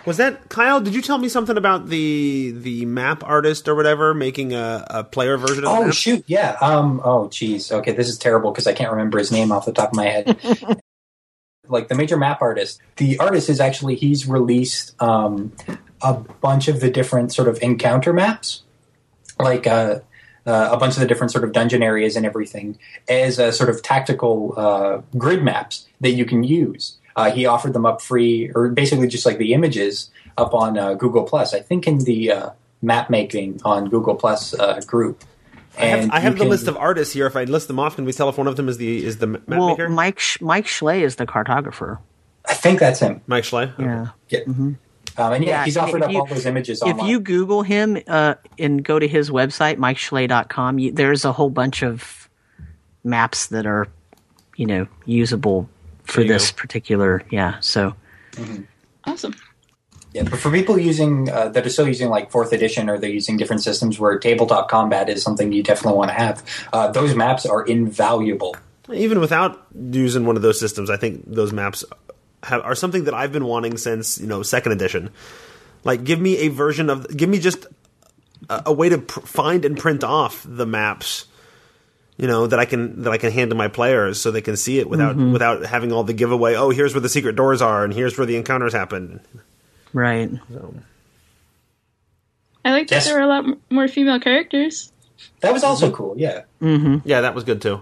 [0.05, 0.81] Was that Kyle?
[0.81, 5.03] Did you tell me something about the the map artist or whatever making a, a
[5.03, 5.93] player version of the oh map?
[5.93, 6.57] shoot, yeah.
[6.61, 9.71] Um, oh geez, okay, this is terrible because I can't remember his name off the
[9.71, 10.79] top of my head.
[11.67, 15.53] like the major map artist, the artist is actually he's released um,
[16.01, 18.63] a bunch of the different sort of encounter maps,
[19.39, 19.99] like uh,
[20.45, 22.77] uh, a bunch of the different sort of dungeon areas and everything
[23.09, 26.97] as a sort of tactical uh, grid maps that you can use.
[27.15, 30.93] Uh, he offered them up free, or basically just like the images up on uh,
[30.93, 31.53] Google Plus.
[31.53, 32.49] I think in the uh,
[32.81, 34.53] map making on Google Plus
[34.85, 35.23] group.
[35.77, 37.25] I have, I have the can- list of artists here.
[37.27, 39.17] If I list them off, can we tell if one of them is the is
[39.17, 39.89] the map Well, maker?
[39.89, 41.99] Mike Sh- Mike Schley is the cartographer.
[42.47, 43.21] I think that's him.
[43.27, 43.71] Mike Schley.
[43.79, 44.07] Yeah.
[44.29, 44.39] Yeah.
[44.47, 44.77] Um,
[45.17, 47.07] and yeah, he's offered up you- all those images If online.
[47.07, 51.83] you Google him uh, and go to his website, MikeSchley.com, you, there's a whole bunch
[51.83, 52.29] of
[53.05, 53.87] maps that are,
[54.57, 55.69] you know, usable
[56.03, 56.57] for this go.
[56.59, 57.23] particular.
[57.31, 57.59] Yeah.
[57.61, 57.95] So
[59.05, 59.33] Awesome.
[60.15, 63.09] Yeah, but for people using uh, that are still using like fourth edition or they're
[63.09, 67.13] using different systems where tabletop combat is something you definitely want to have, uh, those
[67.15, 68.55] maps are invaluable.
[68.93, 71.83] Even without using one of those systems, I think those maps
[72.43, 75.09] have, are something that I've been wanting since you know second edition.
[75.83, 77.65] Like, give me a version of, give me just
[78.49, 81.25] a, a way to pr- find and print off the maps.
[82.15, 84.55] You know that I can that I can hand to my players so they can
[84.55, 86.55] see it without without having all the giveaway.
[86.55, 89.19] Oh, here's where the secret doors are, and here's where the encounters happen.
[89.95, 90.29] Right.
[92.65, 93.05] I like that Yes.
[93.05, 94.91] there were a lot more female characters.
[95.39, 96.15] That was also cool.
[96.17, 97.81] Yeah, Yeah, that was good too.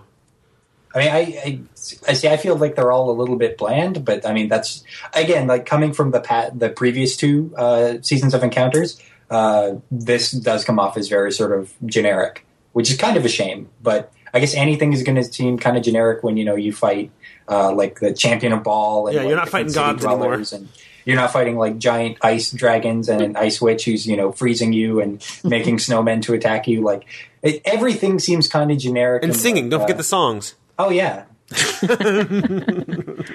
[0.95, 1.59] I mean, I, I,
[2.07, 2.27] I see.
[2.27, 4.83] I feel like they're all a little bit bland, but I mean, that's
[5.15, 9.01] again like coming from the pat the previous two uh, seasons of Encounters.
[9.27, 13.29] Uh, this does come off as very sort of generic, which is kind of a
[13.29, 13.69] shame.
[13.81, 16.71] But I guess anything is going to seem kind of generic when you know you
[16.71, 17.09] fight
[17.49, 19.07] uh, like the champion of Bhaal.
[19.07, 20.33] And, Yeah, you're like, not fighting city gods anymore.
[20.35, 20.69] And
[21.05, 24.73] you're not fighting like giant ice dragons and an ice witch who's you know freezing
[24.73, 26.81] you and making snowmen to attack you.
[26.81, 27.05] Like
[27.41, 30.55] it, everything seems kind of generic And singing, don't uh, forget the songs.
[30.79, 31.25] Oh yeah,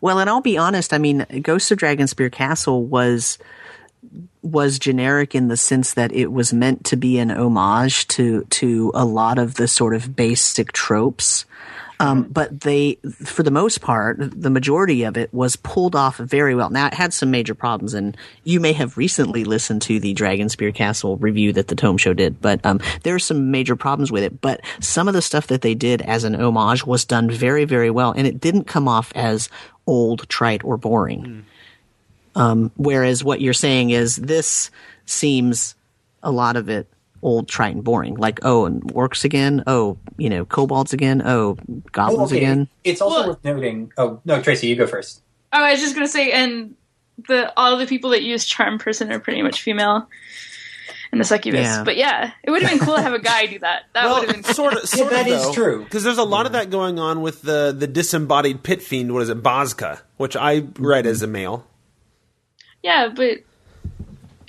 [0.00, 0.92] Well, and I'll be honest.
[0.92, 3.38] I mean, Ghosts of Dragonspear Castle was
[4.42, 8.92] was generic in the sense that it was meant to be an homage to to
[8.94, 11.44] a lot of the sort of basic tropes.
[12.00, 16.54] Um, but they, for the most part, the majority of it was pulled off very
[16.54, 16.70] well.
[16.70, 20.72] Now it had some major problems, and you may have recently listened to the Dragonspear
[20.72, 22.40] Castle review that the Tome Show did.
[22.40, 24.40] But um, there are some major problems with it.
[24.40, 27.90] But some of the stuff that they did as an homage was done very, very
[27.90, 29.48] well, and it didn't come off as
[29.86, 31.44] old, trite, or boring.
[32.36, 34.70] Um, whereas what you're saying is this
[35.06, 35.74] seems
[36.22, 36.86] a lot of it
[37.22, 38.14] old, trite, and boring.
[38.16, 39.62] Like, oh, and orcs again.
[39.66, 41.22] Oh, you know, kobolds again.
[41.24, 41.56] Oh,
[41.92, 42.38] goblins Oh, okay.
[42.38, 42.68] again.
[42.84, 43.92] It's also Well- worth noting.
[43.96, 45.22] Oh no, Tracy, you go first.
[45.52, 46.74] Oh, I was just gonna say, and
[47.26, 50.08] the all the people that use charm person are pretty much female
[51.12, 51.62] in the succubus.
[51.62, 51.84] Yeah.
[51.84, 53.84] But yeah, it would have been cool to have a guy do that.
[53.94, 55.84] That Well, would have been sort of, sort that of, is true.
[55.84, 59.12] Because there's a lot of that going on with the the disembodied pit fiend.
[59.14, 61.66] What is it, Bozka, which I read as a male.
[62.82, 63.38] Yeah, but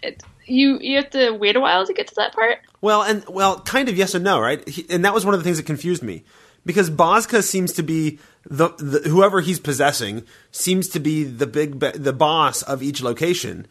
[0.03, 2.59] it, you you have to wait a while to get to that part.
[2.81, 4.67] Well, and well, kind of yes and no, right?
[4.67, 6.23] He, and that was one of the things that confused me
[6.65, 11.79] because Bozka seems to be the, the whoever he's possessing seems to be the big
[11.79, 13.67] be- the boss of each location,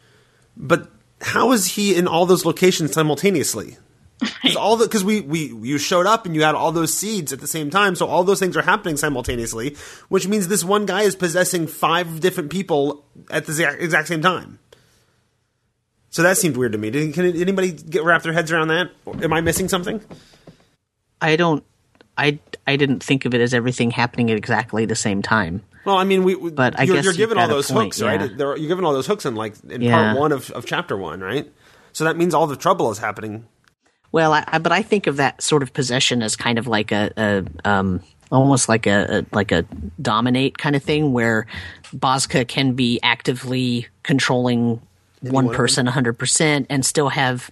[0.55, 0.89] but
[1.21, 3.77] how is he in all those locations simultaneously?
[4.41, 7.39] Because all because we we you showed up and you had all those seeds at
[7.39, 9.77] the same time, so all those things are happening simultaneously,
[10.09, 14.59] which means this one guy is possessing five different people at the exact same time.
[16.09, 16.89] So that seemed weird to me.
[16.89, 18.89] Did, can anybody get wrap their heads around that?
[19.21, 20.01] Am I missing something?
[21.21, 21.63] I don't.
[22.17, 25.61] I I didn't think of it as everything happening at exactly the same time.
[25.85, 28.01] Well, I mean, we, we But I you're, guess you're given all those point, hooks,
[28.01, 28.37] right?
[28.37, 29.95] There, you're given all those hooks in like in Yeah.
[30.13, 31.51] part one of, of chapter one, right?
[31.93, 33.47] So that means all the trouble is happening.
[34.11, 36.91] Well, I, I, but I think of that sort of possession as kind of like
[36.91, 39.63] a, a um, almost like a, a like a
[40.01, 41.47] dominate kind of thing, where
[41.95, 44.81] Bozka can be actively controlling
[45.21, 47.49] one person hundred percent and still have,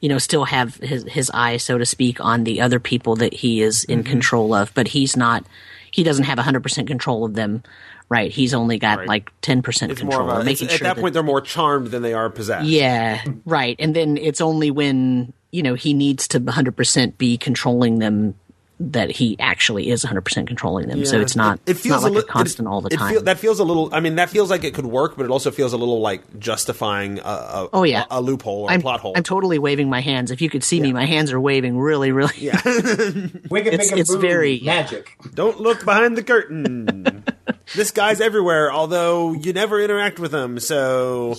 [0.00, 3.34] you know, still have his his eye, so to speak, on the other people that
[3.34, 4.10] he is in Mm-hmm.
[4.10, 4.72] control of.
[4.74, 5.44] But he's not.
[5.90, 7.62] He doesn't have hundred percent control of them.
[8.08, 8.30] Right.
[8.32, 9.08] He's only got Right.
[9.08, 10.28] like ten percent It's control.
[10.30, 12.66] a, making it's- at that, that point they're more charmed than they are possessed.
[12.66, 13.76] yeah, right.
[13.78, 18.34] And then it's only when, you know, he needs to 100% be controlling them
[18.82, 21.04] that he actually is 100% controlling them.
[21.04, 22.88] So it's not, It, it it's feels not like a, li- it- constant all the
[22.92, 23.12] it time.
[23.12, 23.90] feel- that feels a little.
[23.94, 26.38] I mean, that feels like it could work, but it also feels a little like
[26.38, 28.04] justifying a, a Oh, yeah.
[28.10, 29.12] a, a loophole or a I'm, plot hole.
[29.14, 30.30] I'm totally waving my hands.
[30.30, 32.32] If you could see me, my hands are waving really, really.
[32.38, 35.16] yeah, It's- it's very- magic.
[35.34, 37.24] don't look behind the curtain.
[37.76, 40.58] this guy's everywhere, although you never interact with him.
[40.58, 41.36] So,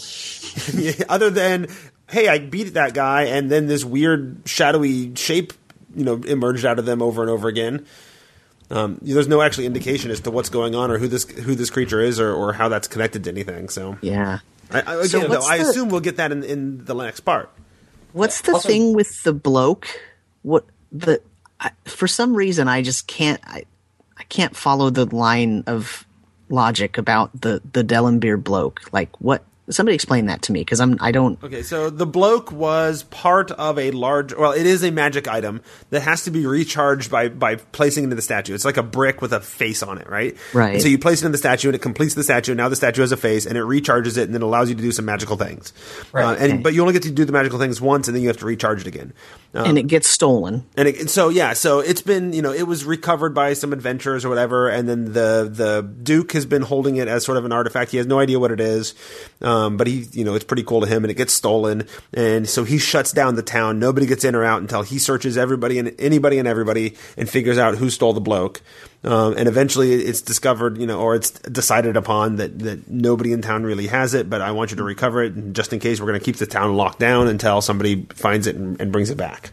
[1.09, 1.67] other than
[2.09, 5.53] hey, I beat that guy, and then this weird shadowy shape,
[5.95, 7.85] you know, emerged out of them over and over again.
[8.69, 11.69] Um, there's no actually indication as to what's going on or who this who this
[11.69, 13.67] creature is or, or how that's connected to anything.
[13.69, 14.39] So, Yeah.
[14.71, 17.19] I, I, So again, though, what's I assume we'll get that in, in the next
[17.21, 17.49] part.
[18.13, 19.87] What's the Also- thing with the bloke?
[20.43, 21.21] What the
[21.59, 23.65] I, for some reason I just can't I
[24.17, 26.05] I can't follow the line of
[26.47, 28.81] logic about the the Delimbiyr bloke.
[28.93, 31.41] Like what Somebody explain that to me because I'm I don't.
[31.43, 34.33] Okay, so the bloke was part of a large.
[34.33, 38.15] Well, it is a magic item that has to be recharged by by placing into
[38.15, 38.53] the statue.
[38.53, 40.35] It's like a brick with a face on it, right?
[40.53, 40.73] Right.
[40.73, 42.51] And so you place it in the statue, and it completes the statue.
[42.53, 44.75] And now the statue has a face, and it recharges it, and then allows you
[44.75, 45.71] to do some magical things.
[46.11, 46.25] Right.
[46.25, 46.61] Uh, and Okay.
[46.63, 48.45] but you only get to do the magical things once, and then you have to
[48.45, 49.13] recharge it again.
[49.53, 50.65] Uh, and it gets stolen.
[50.75, 54.25] and it, so yeah, so it's been you know it was recovered by some adventurers
[54.25, 57.51] or whatever, and then the the Duke has been holding it as sort of an
[57.51, 57.91] artifact.
[57.91, 58.95] He has no idea what it is,
[59.41, 62.47] um, but he you know it's pretty cool to him, and it gets stolen, and
[62.47, 63.79] so he shuts down the town.
[63.79, 67.57] Nobody gets in or out until he searches everybody and anybody and everybody and figures
[67.57, 68.61] out who stole the bloke.
[69.03, 73.41] Um, and eventually it's discovered, you know, or it's decided upon that, that nobody in
[73.41, 75.33] town really has it, but I want you to recover it.
[75.33, 78.45] And just in case, we're going to keep the town locked down until somebody finds
[78.45, 79.51] it and, and brings it back.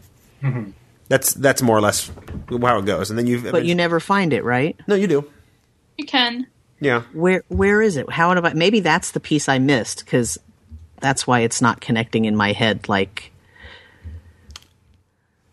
[1.09, 2.11] That's that's more or less
[2.51, 3.09] how it goes.
[3.09, 4.79] And then you, But you never find it, right?
[4.87, 5.31] no, you do,
[5.97, 6.47] You can.
[6.81, 7.03] Yeah.
[7.13, 8.11] Where where is it?
[8.11, 8.53] How have I?
[8.53, 10.39] Maybe that's the piece I missed because
[11.01, 12.89] that's why it's not connecting in my head.
[12.89, 13.33] Like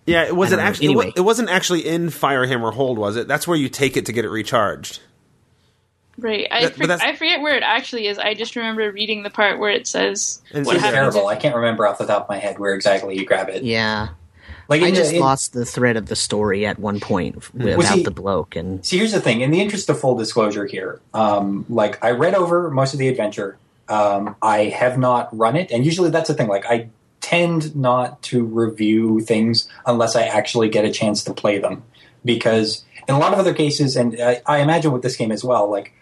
[0.06, 0.86] Yeah, it wasn't I don't actually.
[0.88, 1.14] It, wa- Anyway.
[1.18, 3.28] it wasn't actually in Firehammer Hold, was it?
[3.28, 5.00] That's where you take it to get it recharged.
[6.18, 6.48] Right.
[6.50, 8.18] I, That- for- I forget where it actually is.
[8.18, 11.14] I just remember reading the part where it says And what it's It's happens.
[11.16, 11.30] terrible.
[11.30, 13.64] if- I can't remember off the top of my head where exactly you grab it.
[13.64, 14.10] yeah,
[14.68, 17.98] Like I just the- in- lost the thread of the story at one point without
[17.98, 19.42] he- the bloke and See, here's the thing.
[19.42, 23.08] In the interest of full disclosure here, um, like I read over most of the
[23.08, 23.58] adventure.
[23.88, 26.48] Um, I have not run it, and usually that's the thing.
[26.48, 26.90] Like I
[27.22, 31.84] tend not to review things unless I actually get a chance to play them,
[32.24, 35.44] because in a lot of other cases, and I, I imagine with this game as
[35.44, 35.94] well, like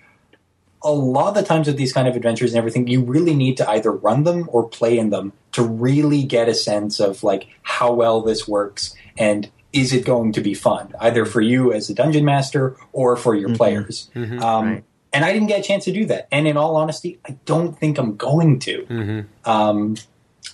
[0.84, 3.58] a lot of the times with these kind of adventures and everything, you really need
[3.58, 7.48] to either run them or play in them to really get a sense of like
[7.62, 11.90] how well this works and is it going to be fun, either for you as
[11.90, 14.10] a dungeon master or for your players.
[14.16, 14.84] Um, Right.
[15.14, 16.28] And I didn't get a chance to do that.
[16.32, 19.26] And in all honesty, I don't think I'm going to.
[19.46, 19.96] Um,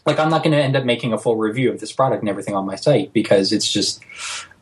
[0.06, 2.30] like, I'm not going to end up making a full review of this product and
[2.30, 4.02] everything on my site because it's just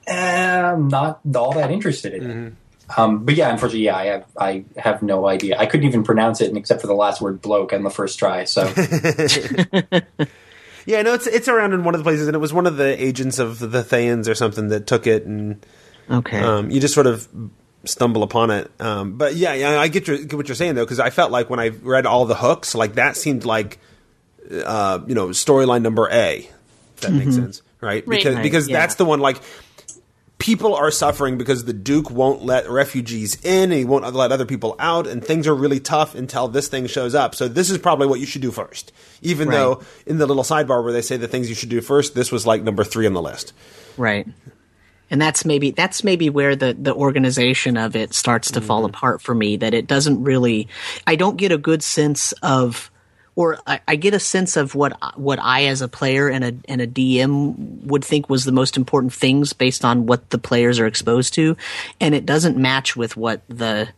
[0.06, 2.54] eh, I'm not all that interested in it.
[2.96, 5.58] Um, but yeah, unfortunately, yeah, I have I have no idea.
[5.58, 8.46] I couldn't even pronounce it except for the last word "bloke" on the first try.
[8.46, 8.64] So
[10.88, 12.78] Yeah, no, it's it's around in one of the places, and it was one of
[12.78, 15.64] the agents of the Thayans or something that took it, and
[16.10, 16.40] okay.
[16.40, 17.28] um, you just sort of
[17.84, 18.72] stumble upon it.
[18.80, 21.30] Um, but yeah, yeah, I get, your, get what you're saying though, because I felt
[21.30, 23.80] like when I read all the hooks, like that seemed like
[24.50, 26.50] uh, you know storyline number A.
[26.96, 28.08] If that makes sense, right?
[28.08, 28.18] Right.
[28.18, 28.80] Because Right, because yeah.
[28.80, 29.42] that's the one like.
[30.40, 34.46] People are suffering because the Duke won't let refugees in, and he won't let other
[34.46, 37.34] people out, and things are really tough until this thing shows up.
[37.34, 38.92] So this is probably what you should do first.
[39.24, 39.56] Even Right.
[39.56, 42.32] though in the little sidebar where they say the things you should do first, this
[42.32, 43.54] was like number three on the list.
[43.98, 44.28] Right.
[45.10, 48.68] And that's maybe that's maybe where the, the organization of it starts to mm-hmm.
[48.68, 49.58] fall apart for me.
[49.58, 50.68] That it doesn't really,
[51.08, 52.92] I don't get a good sense of,
[53.38, 56.54] or I, I get a sense of what what I as a player and a
[56.68, 60.80] and a DM would think was the most important things based on what the players
[60.80, 61.56] are exposed to,
[62.02, 63.90] and it doesn't match with what the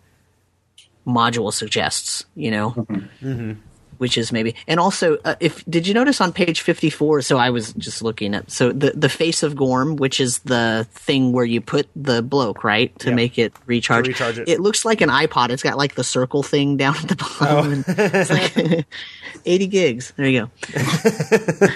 [1.07, 2.25] module suggests.
[2.35, 3.27] You know mm-hmm.
[3.27, 3.51] Mm-hmm.
[3.99, 7.49] Which is maybe and also uh, if did you notice on page 54 so i
[7.49, 11.45] was just looking at so the the face of gorm which is the thing where
[11.45, 13.15] you put the bloke right to Yeah.
[13.15, 14.49] make it recharge To recharge it.
[14.49, 17.39] it looks like an ipod it's got like the circle thing down at the bottom
[17.49, 17.71] Oh.
[17.71, 18.85] and it's like
[19.45, 20.49] 80 gigs there you go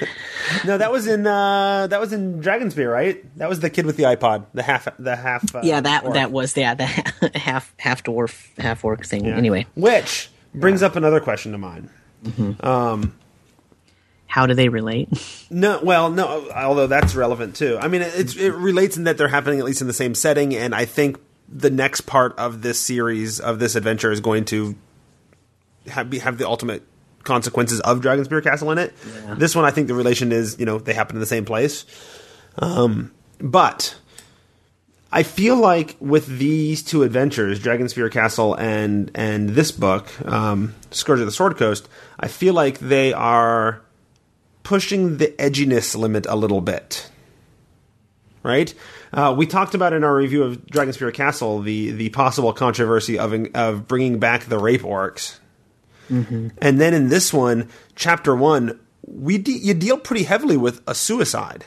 [0.65, 3.23] No, that was in uh, that was in Dragonspear, right?
[3.38, 5.55] That was the kid with the iPod, the half, the half.
[5.55, 6.13] Uh, yeah that orc.
[6.15, 6.86] that was yeah the
[7.36, 9.36] half half dwarf half orc thing Yeah.
[9.38, 11.53] anyway Which brings up another question
[12.23, 13.12] to mind.
[14.25, 15.09] how do they relate
[15.49, 16.49] No, well, no.
[16.51, 17.77] Although that's relevant too.
[17.79, 20.15] I mean, it, it's, it relates in that they're happening at least in the same
[20.15, 24.45] setting, and I think the next part of this series of this adventure is going
[24.45, 24.75] to
[25.88, 26.81] have, be, have the ultimate
[27.23, 28.93] consequences of Dragonspear Castle in it.
[29.38, 31.86] This one, I think the relation is you know they happen in the same place,
[32.57, 33.95] um, but
[35.15, 41.19] I feel like with these two adventures, Dragonspear Castle and and this book, um, Scourge
[41.19, 41.88] of the Sword Coast,
[42.19, 43.82] I feel like they are
[44.63, 47.12] pushing the edginess limit a little bit.
[48.41, 48.73] Right?
[49.13, 53.34] Uh, we talked about in our review of Dragonspear Castle the the possible controversy of
[53.54, 55.38] of bringing back the rape orcs,
[56.10, 60.96] and then in this one, chapter one, we de- you deal pretty heavily with a
[60.96, 61.65] suicide.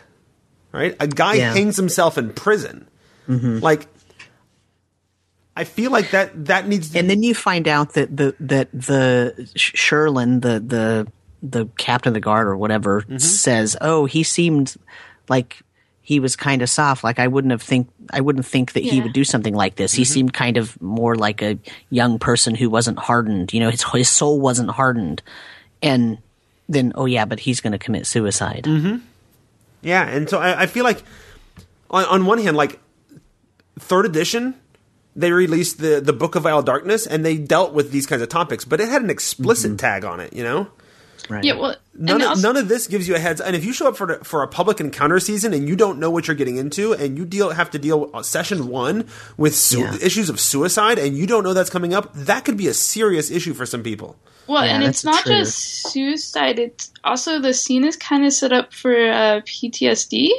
[0.73, 0.97] Right?
[0.99, 1.55] A guy Yeah.
[1.55, 2.89] hangs himself in prison.
[3.29, 3.87] Like,
[5.57, 8.71] I feel like that that needs to and then you find out that the that
[8.73, 11.13] the Sherlin, the the
[11.43, 13.19] the captain of the guard or whatever, Mm-hmm.
[13.19, 14.75] says, "Oh, he seemed
[15.29, 15.63] like
[16.03, 17.03] he was kind of soft.
[17.03, 19.93] Like I wouldn't have think I wouldn't think that he would do something like this.
[19.93, 19.99] Mm-hmm.
[19.99, 21.59] He seemed kind of more like a
[21.91, 23.53] young person who wasn't hardened.
[23.53, 25.23] You know, his his soul wasn't hardened."
[25.83, 26.19] and
[26.69, 28.65] then oh yeah, but he's going to commit suicide.
[28.65, 28.97] Mm-hmm.
[29.83, 31.03] Yeah, and so I, I feel like
[31.91, 32.81] on, on one hand, like
[33.79, 34.55] third edition,
[35.15, 38.29] they released the the Book of Vile Darkness, and they dealt with these kinds of
[38.29, 40.33] topics, but it had an explicit tag on it.
[40.33, 40.69] You know,
[41.29, 41.43] Right.
[41.43, 43.41] Yeah, well, none of, also- none of this gives you a heads.
[43.41, 46.09] And if you show up for for a public encounter season and you don't know
[46.11, 49.81] what you're getting into, and you deal have to deal uh, session one with su-
[49.81, 49.97] Yeah.
[50.01, 53.31] issues of suicide, and you don't know that's coming up, that could be a serious
[53.31, 54.17] issue for some people.
[54.47, 55.39] Well, Yeah, and it's not true.
[55.39, 55.59] just
[55.91, 56.61] suicide.
[56.61, 60.31] It's also the scene is kind of set up for uh, PTSD.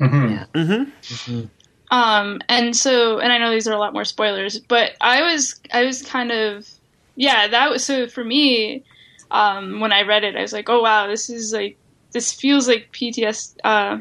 [0.00, 0.46] Mhm.
[0.54, 1.42] Yeah.
[1.90, 5.60] Um, and so, and I know these are a lot more spoilers, but I was,
[5.72, 6.68] I was kind of,
[7.14, 8.84] yeah, that was so for me.
[9.30, 11.76] Um, when I read it, I was like, oh wow, this is like,
[12.12, 13.98] this feels like PTS, uh,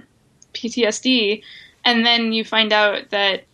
[0.53, 1.41] PTSD,
[1.83, 3.45] and then you find out that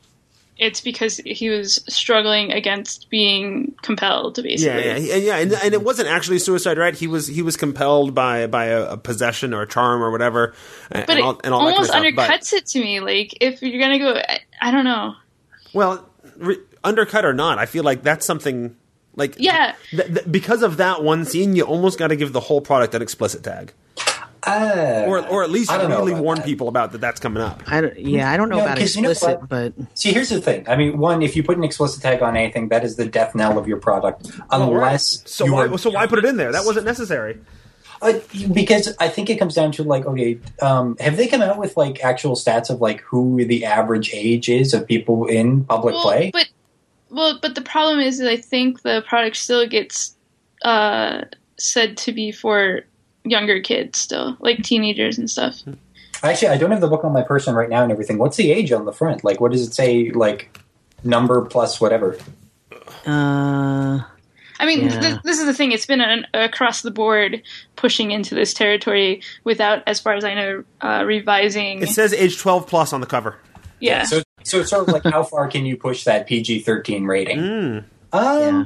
[0.62, 4.86] it's because he was struggling against being compelled, to basically.
[4.86, 6.94] Yeah, yeah, and yeah, and, and it wasn't actually suicide, right?
[6.96, 10.54] He was he was compelled by by a, a possession or a charm or whatever,
[10.92, 12.04] and, But and all, it and all that kind of almost stuff.
[12.16, 13.00] But- undercuts it to me.
[13.02, 15.16] Like if you're gonna go, I, I don't know.
[15.74, 16.08] Well,
[16.38, 18.76] re- undercut or not, I feel like that's something
[19.16, 19.74] like Yeah.
[19.90, 22.94] th- th- because of that one scene, you almost got to give the whole product
[22.96, 23.74] an explicit tag,
[24.46, 26.46] Uh, or or at least I don't really warn that.
[26.46, 27.62] people about that that's coming up.
[27.68, 30.30] I don't, yeah, I don't know No, about 'cause you know explicit, but See, here's
[30.30, 30.68] the thing.
[30.68, 33.36] I mean, one, if you put an explicit tag on anything, that is the death
[33.36, 34.32] knell of your product.
[34.50, 36.52] Unless so you why are- so why put it in there?
[36.52, 37.38] That wasn't necessary.
[38.02, 38.14] Uh,
[38.52, 41.78] because I think it comes down to like, okay, um, have they come out with
[41.78, 46.04] like actual stats of like who the average age is of people in public well,
[46.04, 46.32] play?
[46.34, 46.50] but
[47.12, 50.16] well, but the problem is that I think the product still gets
[50.64, 51.26] uh,
[51.60, 52.82] said to be for
[53.24, 55.62] younger kids, still like teenagers and stuff.
[56.24, 58.18] Actually, I don't have the book on my person right now and everything.
[58.18, 59.24] What's the age on the front?
[59.24, 60.12] Like, what does it say?
[60.12, 60.58] Like,
[61.04, 62.16] number plus whatever.
[63.08, 64.00] uh,
[64.60, 65.00] I mean, Yeah.
[65.00, 65.72] th- this is the thing.
[65.72, 67.42] It's been an across the board
[67.76, 71.82] pushing into this territory without, as far as I know, uh, revising.
[71.82, 73.38] It says age twelve plus on the cover.
[73.80, 74.04] yeah.
[74.04, 77.40] So, so it's sort of like how far can you push that PG thirteen rating?
[77.40, 77.84] Mm.
[78.14, 78.66] Um, yeah.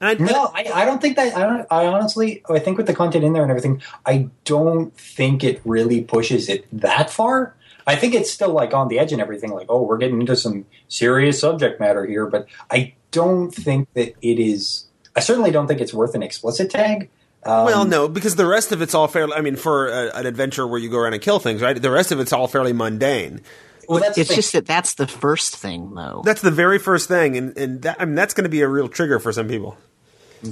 [0.00, 1.36] And I, No, I, I don't think that.
[1.36, 1.66] I don't.
[1.70, 5.60] I honestly, I think with the content in there and everything, I don't think it
[5.64, 7.54] really pushes it that far.
[7.86, 9.50] I think it's still like on the edge and everything.
[9.50, 14.14] Like, oh, we're getting into some serious subject matter here, but I don't think that
[14.20, 14.84] it is.
[15.16, 17.08] I certainly don't think it's worth an explicit tag.
[17.44, 19.32] Um, well, no, because the rest of it's all fairly.
[19.32, 21.80] I mean, for a, an adventure where you go around and kill things, right?
[21.80, 23.40] The rest of it's all fairly mundane.
[23.88, 26.22] Well, that's It's just that that's the first thing, though.
[26.24, 28.68] That's the very first thing, and and that, I mean that's going to be a
[28.68, 29.76] real trigger for some people.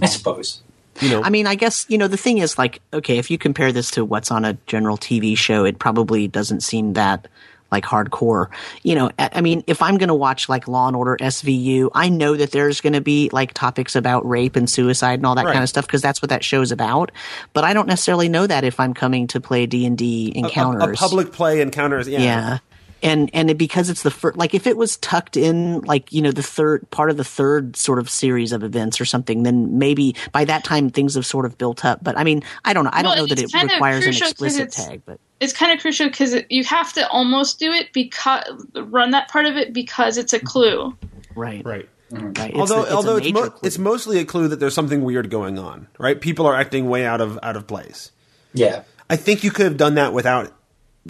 [0.00, 0.62] I suppose.
[1.00, 3.36] You know, I mean, I guess you know the thing is like, okay, if you
[3.36, 7.28] compare this to what's on a general TV show, it probably doesn't seem that
[7.70, 8.46] like hardcore.
[8.82, 11.90] You know, I I mean, if I'm going to watch like Law and Order SVU,
[11.94, 15.34] I know that there's going to be like topics about rape and suicide and all
[15.34, 15.52] that Right.
[15.52, 17.12] kind of stuff because that's what that show's about.
[17.52, 20.98] But I don't necessarily know that if I'm coming to play D and D encounters.
[20.98, 22.08] a public play encounters.
[22.08, 22.20] Yeah.
[22.20, 22.58] Yeah.
[23.06, 26.20] And and it, because it's the first, like if it was tucked in, like you
[26.20, 29.78] know, the third part of the third sort of series of events or something, then
[29.78, 32.02] maybe by that time things have sort of built up.
[32.02, 32.90] But I mean, I don't know.
[32.92, 35.02] I don't Well, know that it requires an explicit tag.
[35.06, 38.42] But it's kind of crucial because you have to almost do it because
[38.74, 40.46] run that part of it because it's a mm-hmm.
[40.46, 40.96] clue.
[41.34, 41.88] right, Right.
[42.12, 42.32] Mm-hmm.
[42.40, 42.50] right.
[42.50, 45.28] It's although a- it's although it's, mo- it's mostly a clue that there's something weird
[45.28, 46.20] going on, right?
[46.20, 48.12] People are acting way out of out of place.
[48.54, 48.82] Yeah.
[49.10, 50.52] I think you could have done that without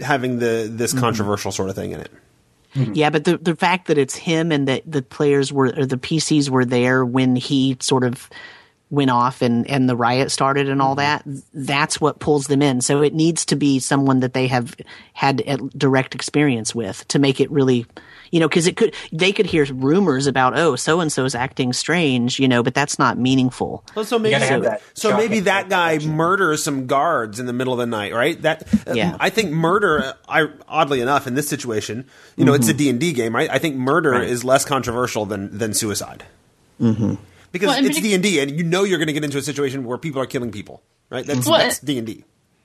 [0.00, 1.00] having the this Mm-hmm.
[1.00, 2.10] controversial sort of thing in it.
[2.92, 5.96] Yeah, but the the fact that it's him and that the players were or the
[5.96, 8.28] PCs were there when he sort of
[8.88, 12.80] went off and and the riot started and all that that's what pulls them in
[12.80, 14.76] so it needs to be someone that they have
[15.12, 17.84] had a direct experience with to make it really
[18.30, 21.34] you know because it could they could hear rumors about oh so and so is
[21.34, 25.40] acting strange you know but that's not meaningful Well, so maybe gotta that so maybe
[25.40, 26.12] that guy connection.
[26.16, 28.40] murders some guards in the middle of the night, right?
[28.42, 29.16] That uh, Yeah.
[29.18, 29.98] I think murder.
[30.04, 32.06] uh, I oddly enough in this situation,
[32.36, 33.50] you know, it's a D and D game, right?
[33.50, 34.20] I think murder Mm-hmm.
[34.20, 34.30] Right.
[34.30, 36.22] is less controversial than than suicide.
[36.80, 37.14] Mm-hmm.
[37.58, 39.42] Because Well, it's D and D, and you know you're going to get into a
[39.42, 41.24] situation where people are killing people, right?
[41.24, 42.24] That's Well, that's D and D.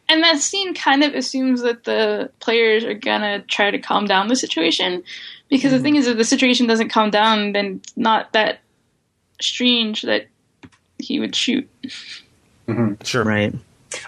[0.10, 4.28] And that scene kind of assumes that the players are gonna try to calm down
[4.28, 5.04] the situation,
[5.50, 5.84] because the hmm.
[5.84, 8.60] thing is, if the situation doesn't calm down, then it's not that
[9.40, 10.28] strange that
[10.98, 11.70] he would shoot.
[12.68, 13.04] Mm-hmm.
[13.04, 13.54] Sure, right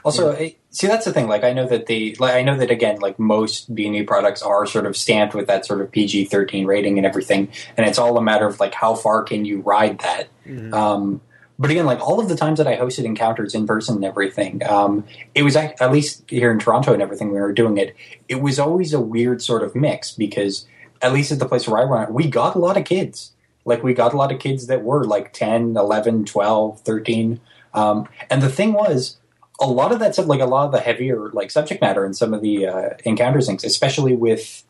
[0.05, 1.27] Also, it, see that's the thing.
[1.27, 4.03] Like, I know that the like I know that again, like most B and E
[4.03, 7.47] products are sort of stamped with that sort of PG thirteen rating and everything,
[7.77, 10.27] and it's all a matter of like how far can you ride that.
[10.73, 11.21] Um,
[11.59, 14.61] but again, like all of the times that I hosted encounters in person and everything,
[14.67, 15.05] um,
[15.35, 17.95] it was ac- at least here in Toronto and everything we were doing it.
[18.27, 20.65] It was always a weird sort of mix because
[21.01, 23.31] at least at the place where I run it, we got a lot of kids.
[23.65, 27.39] Like we got a lot of kids that were like 10, 11, 12, 13.
[27.73, 29.17] Um, and the thing was,
[29.63, 32.13] a lot of that stuff, like a lot of the heavier like subject matter in
[32.13, 34.63] some of the uh, encounters things, especially with,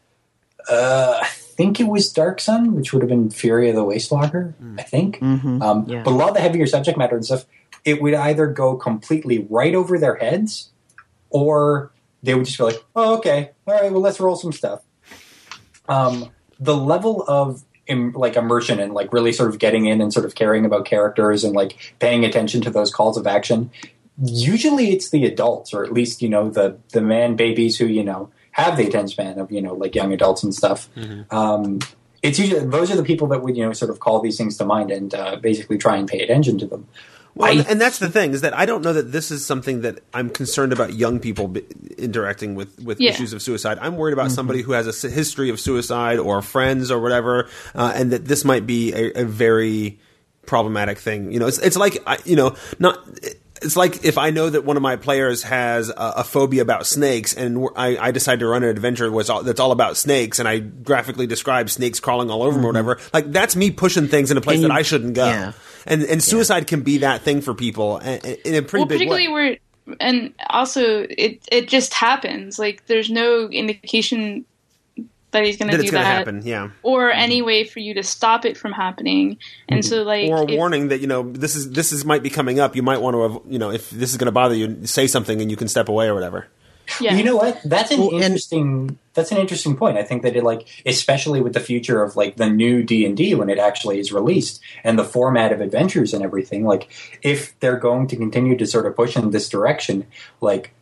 [0.70, 4.54] uh, I think it was Dark Sun, which would have been Fury of the Wastewalker,
[4.78, 5.20] I think.
[5.20, 6.04] Mhm, Um, yeah.
[6.04, 7.46] But a lot of the heavier subject matter and stuff,
[7.84, 10.70] it would either go completely right over their heads,
[11.30, 11.92] or
[12.22, 14.82] they would just be like, "Oh, okay, all right, well, let's roll some stuff."
[15.90, 16.30] Um,
[16.60, 20.26] the level of Im- like immersion and like really sort of getting in and sort
[20.26, 23.70] of caring about characters and like paying attention to those calls of action.
[24.24, 28.04] Usually, it's the adults, or at least you know the the man babies who you
[28.04, 30.88] know have the attention span of you know like young adults and stuff.
[31.32, 31.80] Um,
[32.22, 34.58] it's usually those are the people that would you know sort of call these things
[34.58, 36.88] to mind and uh, basically try and pay attention to them.
[37.36, 39.82] Well, I- and that's the thing is that I don't know that this is something
[39.82, 41.64] that I'm concerned about young people b-
[41.98, 43.10] interacting with with Yeah.
[43.10, 43.80] issues of suicide.
[43.82, 47.92] I'm worried about somebody who has a history of suicide or friends or whatever, uh,
[47.96, 49.98] and that this might be a, a very
[50.46, 51.32] problematic thing.
[51.32, 53.00] You know, it's it's like I- you know not.
[53.64, 56.86] It's like if I know that one of my players has a, a phobia about
[56.86, 60.40] snakes, and I, I decide to run an adventure was all, that's all about snakes,
[60.40, 62.88] and I graphically describe snakes crawling all over them or mm-hmm.
[62.88, 63.10] whatever.
[63.14, 65.26] Like that's me pushing things in a place And that I shouldn't go.
[65.26, 65.54] yeah.
[65.86, 68.98] And and suicide can be that thing for people in, in a pretty well, big
[68.98, 69.60] particularly way.
[69.86, 72.58] where, and also it it just happens.
[72.58, 74.46] Like there's no indication
[75.34, 76.70] that he's going to do it's going to that, happen, yeah.
[76.82, 77.20] or mm-hmm.
[77.20, 79.38] any way for you to stop it from happening.
[79.68, 79.90] And mm-hmm.
[79.90, 82.30] so, like, Or a if- warning that you know this is this is might be
[82.30, 82.76] coming up.
[82.76, 85.42] You might want to you know if this is going to bother you, say something
[85.42, 86.48] and you can step away or whatever.
[87.00, 87.62] yeah, You know what?
[87.64, 88.98] That's an Well, and- interesting.
[89.14, 89.98] That's an interesting point.
[89.98, 93.16] I think that it like, especially with the future of like the new D and
[93.16, 96.66] D when it actually is released and the format of adventures and everything.
[96.66, 96.90] Like,
[97.22, 100.08] if they're going to continue to sort of push in this direction,
[100.42, 100.74] like,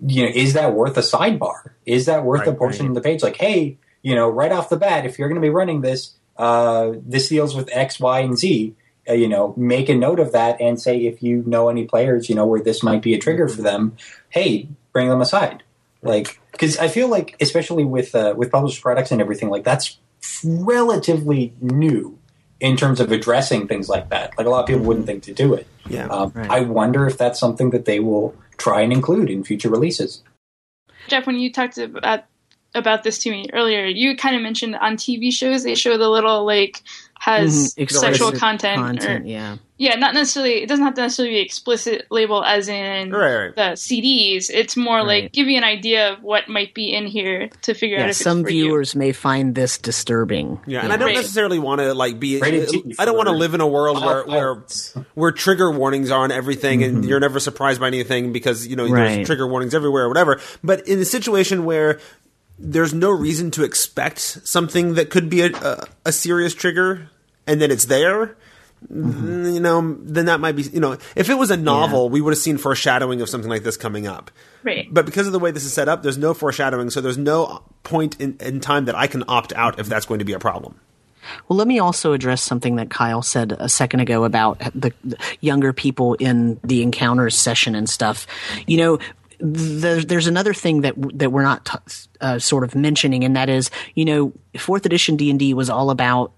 [0.00, 1.70] you know, is that worth a sidebar?
[1.86, 2.90] Is that worth a portion right.
[2.90, 3.22] of the page?
[3.22, 3.78] Like, hey,
[4.08, 7.28] you know, right off the bat, if you're going to be running this, uh, this
[7.28, 8.74] deals with X, Y, and Z.
[9.06, 12.30] Uh, you know, make a note of that and say if you know any players,
[12.30, 13.96] you know, where this might be a trigger for them.
[14.30, 15.62] Hey, bring them aside.
[16.00, 19.98] Like, because I feel like, especially with uh, with published products and everything, like that's
[20.42, 22.18] relatively new
[22.60, 24.36] in terms of addressing things like that.
[24.38, 25.66] Like a lot of people wouldn't think to do it.
[25.86, 26.06] Yeah.
[26.06, 26.50] Um, Right.
[26.50, 30.22] I wonder if that's something that they will try and include in future releases.
[31.08, 32.24] Jeff, when you talked about
[32.74, 36.08] about this to me earlier, you kind of mentioned on TV shows they show the
[36.08, 36.82] little like
[37.20, 39.56] has Mhm, sexual content, content, or, yeah.
[39.76, 40.62] yeah, not necessarily.
[40.62, 43.56] It doesn't have to necessarily be explicit label as in Right, right.
[43.56, 44.50] the CDs.
[44.54, 47.98] It's more like give you an idea of what might be in here to figure
[47.98, 48.64] out if some it's for you.
[48.66, 50.60] viewers may find this disturbing.
[50.68, 51.16] Yeah, and I don't Right.
[51.16, 52.38] necessarily want to like be.
[52.38, 54.64] Rated G I don't want to live in a world where where
[55.14, 58.86] where trigger warnings are on everything, and you're never surprised by anything because you know
[58.86, 59.16] Right.
[59.16, 60.40] there's trigger warnings everywhere or whatever.
[60.62, 61.98] But in a situation where
[62.58, 67.08] there's no reason to expect something that could be a, a, a serious trigger,
[67.46, 68.36] and then it's there.
[68.88, 70.62] then, You know, then that might be.
[70.62, 73.62] You know, if it was a novel, we would have seen foreshadowing of something like
[73.62, 74.30] this coming up.
[74.64, 74.88] Right.
[74.90, 77.62] But because of the way this is set up, there's no foreshadowing, so there's no
[77.84, 80.38] point in, in time that I can opt out if that's going to be a
[80.38, 80.80] problem.
[81.48, 85.18] Well, let me also address something that Kyle said a second ago about the, the
[85.40, 88.26] younger people in the encounters session and stuff.
[88.66, 88.98] You know,
[89.38, 93.48] the, there's another thing that that we're not t- uh, sort of mentioning, and that
[93.48, 96.32] is, you know, fourth edition D and D was all about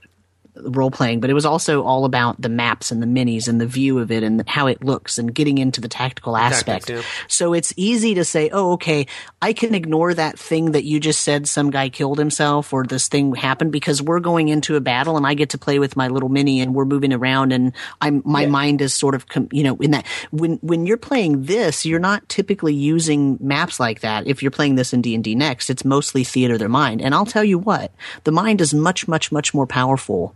[0.64, 3.66] role playing, but it was also all about the maps and the minis and the
[3.66, 6.90] view of it and how it looks and getting into the tactical aspect.
[6.90, 7.02] yeah.
[7.28, 9.06] So it's easy to say, oh, okay,
[9.42, 13.08] I can ignore that thing that you just said some guy killed himself or this
[13.08, 16.08] thing happened because we're going into a battle and I get to play with my
[16.08, 19.62] little mini and we're moving around and I'm, my mind is sort of, com- you
[19.62, 24.26] know, in that when, when you're playing this, you're not typically using maps like that.
[24.26, 27.00] If you're playing this in D&D next, it's mostly theater of the mind.
[27.02, 27.92] And I'll tell you what,
[28.24, 30.34] the mind is much, much, much more powerful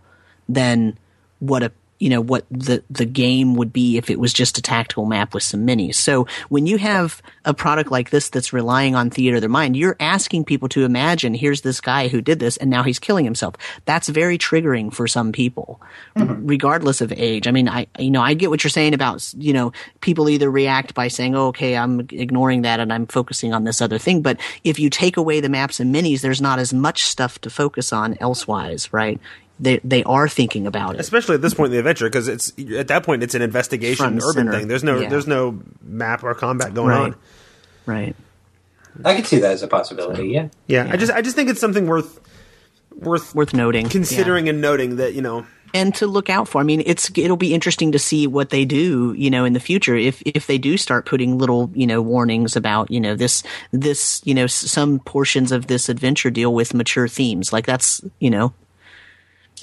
[0.48, 0.98] than
[1.38, 1.72] what a
[2.04, 5.32] you know what the the game would be if it was just a tactical map
[5.32, 5.94] with some minis.
[5.94, 9.76] So when you have a product like this that's relying on theater of their mind,
[9.76, 13.24] you're asking people to imagine here's this guy who did this and now he's killing
[13.24, 13.54] himself.
[13.84, 15.80] That's very triggering for some people,
[16.16, 16.46] mm-hmm.
[16.46, 17.46] regardless of age.
[17.46, 20.50] I mean, I you know I get what you're saying about you know people either
[20.50, 24.20] react by saying, oh, okay, I'm ignoring that and I'm focusing on this other thing.
[24.20, 27.50] But if you take away the maps and minis, there's not as much stuff to
[27.50, 29.20] focus on elsewise, right?
[29.60, 31.00] They they are thinking about it.
[31.00, 34.06] especially at this point in the adventure because it's at that point it's an investigation
[34.16, 34.52] urban center.
[34.52, 35.08] thing there's no Yeah.
[35.08, 37.00] there's no map or combat going Right.
[37.02, 37.14] on
[37.86, 38.16] Right.
[39.04, 40.28] I could see that as a possibility.
[40.28, 40.48] Yeah.
[40.66, 42.18] yeah, i just i just think it's something worth
[42.96, 43.88] worth Worth noting.
[43.88, 46.60] considering and noting that you know and to look out for.
[46.60, 49.60] I mean, it's it'll be interesting to see what they do, you know, in the
[49.60, 53.42] future if if they do start putting little, you know, warnings about, you know, this
[53.72, 57.52] this, you know, s- some portions of this adventure deal with mature themes.
[57.52, 58.52] Like that's, you know,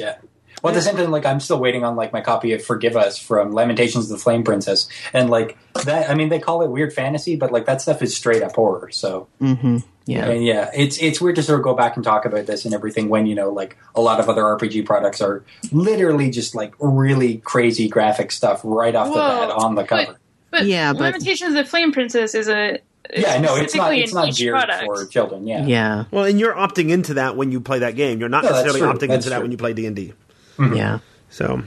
[0.02, 0.18] Yeah.
[0.62, 2.96] Well, at the same time, like I'm still waiting on like my copy of Forgive
[2.96, 6.10] Us from Lamentations of the Flame Princess, and like that.
[6.10, 8.92] I mean, they call it weird fantasy, but like that stuff is straight up horror.
[8.92, 9.78] So Mm-hmm.
[10.06, 10.26] Yeah.
[10.26, 12.74] and yeah, it's it's weird to sort of go back and talk about this and
[12.74, 16.74] everything when you know like a lot of other RPG products are literally just like
[16.80, 20.18] really crazy graphic stuff right off the bat on the cover.
[20.52, 22.80] But Yeah, but- Lamentations of the Flame Princess is a is
[23.14, 24.86] yeah, no, it's not it's not geared product.
[24.86, 25.48] for children.
[25.48, 26.04] Yeah, Yeah.
[26.12, 28.20] Well, and you're opting into that when you play that game.
[28.20, 30.14] You're not No, necessarily opting That's into that when you play D and D.
[30.60, 31.00] Yeah.
[31.30, 31.64] So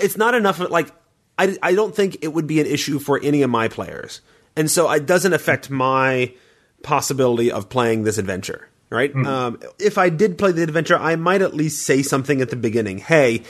[0.00, 0.58] it's not enough.
[0.58, 0.92] Like
[1.38, 4.20] I, I don't think it would be an issue for any of my players,
[4.56, 6.32] and so it doesn't affect my
[6.82, 8.68] possibility of playing this adventure.
[8.90, 9.14] Right?
[9.14, 12.56] Um, if I did play the adventure, I might at least say something at the
[12.56, 12.96] beginning.
[12.98, 13.48] Hey, th-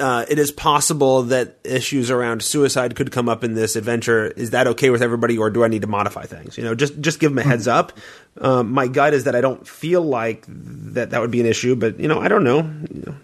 [0.00, 4.26] uh, it is possible that issues around suicide could come up in this adventure.
[4.28, 6.56] Is that okay with everybody, or do I need to modify things?
[6.56, 7.92] You know, just just give them a heads up.
[8.40, 11.74] Um, my gut is that I don't feel like that that would be an issue,
[11.76, 12.58] but you know, I don't know.
[12.58, 13.14] You know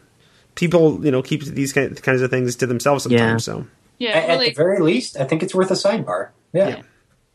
[0.56, 3.48] people, you know, keep these kind- kinds of things to themselves sometimes.
[3.48, 3.54] Yeah.
[3.54, 3.66] So
[3.98, 6.28] Yeah, at, well, at the very least, I think it's worth a sidebar.
[6.52, 6.82] Yeah, Yeah.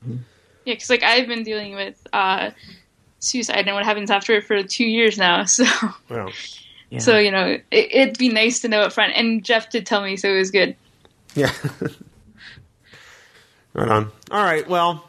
[0.07, 0.15] yeah,
[0.73, 2.51] because like I've been dealing with uh,
[3.19, 5.43] suicide and what happens after it for two years now.
[5.47, 5.65] So,
[6.09, 6.31] well,
[6.89, 6.99] Yeah.
[6.99, 9.13] so you know, it, it'd be nice to know up front.
[9.15, 10.75] And Jeff did tell me, so it was good.
[11.35, 11.51] yeah.
[13.73, 14.11] right on.
[14.31, 14.67] All right.
[14.67, 15.05] Well,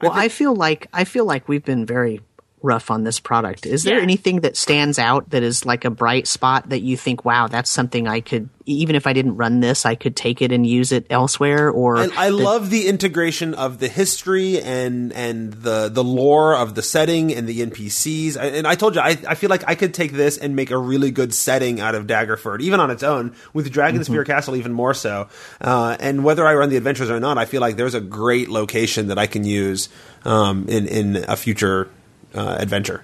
[0.00, 2.20] Well, I feel like I feel like we've been very
[2.62, 3.64] rough on this product.
[3.66, 4.02] Is there Yeah.
[4.02, 7.70] anything that stands out that is like a bright spot that you think, wow, that's
[7.70, 10.92] something I could, even if I didn't run this, I could take it and use
[10.92, 11.70] it elsewhere?
[11.70, 16.54] Or I, I the- love the integration of the history and and the the lore
[16.54, 18.36] of the setting and the NPCs.
[18.36, 20.70] I, and I told you, I, I feel like I could take this and make
[20.70, 23.34] a really good setting out of Daggerford, even on its own.
[23.54, 25.28] With Dragonspear Castle, even more so.
[25.60, 28.48] Uh, and whether I run the adventures or not, I feel like there's a great
[28.50, 29.88] location that I can use
[30.24, 31.88] um, in in a future
[32.34, 33.02] uh, adventure.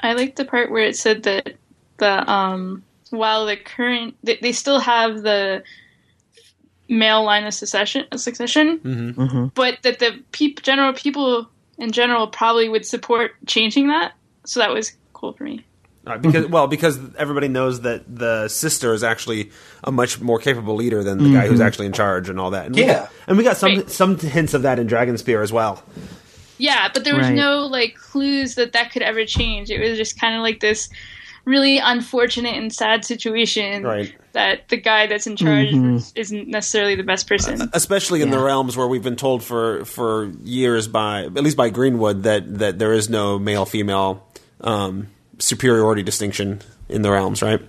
[0.00, 1.54] I like the part where it said that
[1.98, 5.62] the um while the current they, they still have the
[6.88, 9.46] male line of succession succession, Mm-hmm.
[9.54, 11.48] but that the peop, general people
[11.78, 14.12] in general probably would support changing that.
[14.44, 15.64] So that was cool for me.
[16.04, 19.52] Uh, because well, because everybody knows that the sister is actually
[19.84, 22.66] a much more capable leader than the guy who's actually in charge and all that.
[22.66, 22.94] And we Yeah.
[22.94, 23.90] got, and we got some Right.
[23.90, 25.80] some hints of that in Dragonspear as well.
[26.58, 27.34] Yeah, but there was Right.
[27.34, 29.70] no like clues that that could ever change.
[29.70, 30.88] It was just kind of like this
[31.44, 34.14] really unfortunate and sad situation Right.
[34.32, 35.72] that the guy that's in charge
[36.14, 37.68] isn't necessarily the best person.
[37.72, 41.68] especially in the realms where we've been told for for years by at least by
[41.70, 44.24] Greenwood that that there is no male female
[44.60, 45.08] um,
[45.40, 47.60] superiority distinction in the realms, right?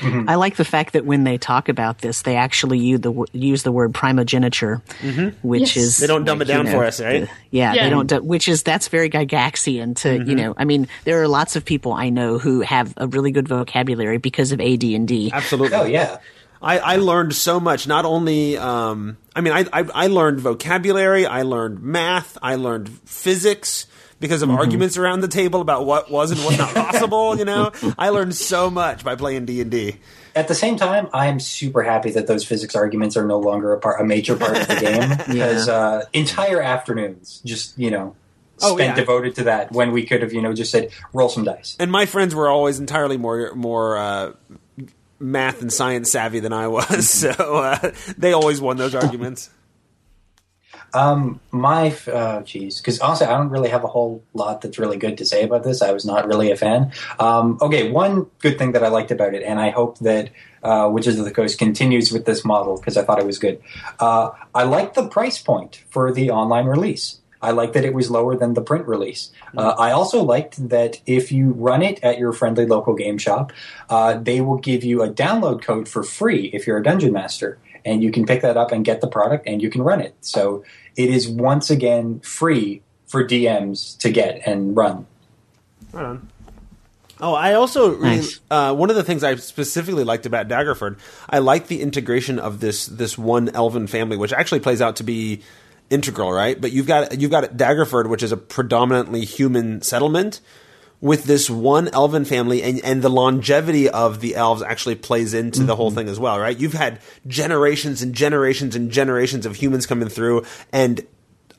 [0.00, 0.28] Mm-hmm.
[0.28, 3.62] I like the fact that when they talk about this, they actually use the use
[3.62, 5.46] the word primogeniture, mm-hmm.
[5.46, 5.76] which Yes.
[5.76, 7.22] is They don't dumb like, it down you know, for us, right?
[7.22, 7.84] the- yeah, Yeah.
[7.84, 8.06] they don't.
[8.06, 10.34] do- Which is that's very Gygaxian to you mm-hmm.
[10.36, 10.54] know.
[10.56, 14.18] I mean, there are lots of people I know who have a really good vocabulary
[14.18, 15.30] because of AD and D.
[15.32, 15.76] Absolutely.
[15.76, 16.18] oh yeah.
[16.62, 17.86] I, I learned so much.
[17.86, 22.90] Not only, um, I mean, I, I I learned vocabulary, I learned math, I learned
[23.06, 23.86] physics
[24.20, 27.36] because of arguments around the table about what was and was not possible.
[27.38, 29.96] You know, I learned so much by playing D and D.
[30.36, 33.80] At the same time, I'm super happy that those physics arguments are no longer a,
[33.80, 38.14] part, a major part of the game because uh, entire afternoons just you know
[38.62, 38.94] Oh, spent yeah.
[38.94, 41.76] devoted to that when we could have you know just said roll some dice.
[41.80, 44.32] And my friends were always entirely more more uh,
[45.18, 49.50] math and science savvy than I was, so uh, they always won those arguments.
[50.94, 54.96] Um, my uh, geez, because honestly, I don't really have a whole lot that's really
[54.96, 55.82] good to say about this.
[55.82, 56.92] I was not really a fan.
[57.18, 60.30] Um, okay, one good thing that I liked about it, and I hope that
[60.62, 63.60] uh, Witches of the Coast continues with this model because I thought it was good.
[63.98, 67.20] Uh, I liked the price point for the online release.
[67.42, 69.30] I liked that it was lower than the print release.
[69.56, 73.52] Uh, I also liked that if you run it at your friendly local game shop,
[73.88, 77.58] uh, they will give you a download code for free if you're a dungeon master,
[77.84, 80.14] and you can pick that up and get the product and you can run it.
[80.20, 80.64] So
[80.96, 85.06] it is once again free for DMs to get and run.
[87.22, 88.40] Oh, I also Nice.
[88.50, 92.60] uh, one of the things I specifically liked about Daggerford, I like the integration of
[92.60, 95.42] this this one elven family, which actually plays out to be
[95.90, 96.58] integral, right?
[96.58, 100.40] But you've got you've got Daggerford, which is a predominantly human settlement,
[101.00, 105.62] with this one elven family, and and the longevity of the elves actually plays into
[105.64, 105.98] the whole mm-hmm.
[105.98, 106.58] thing as well, right?
[106.58, 111.04] You've had generations and generations and generations of humans coming through, and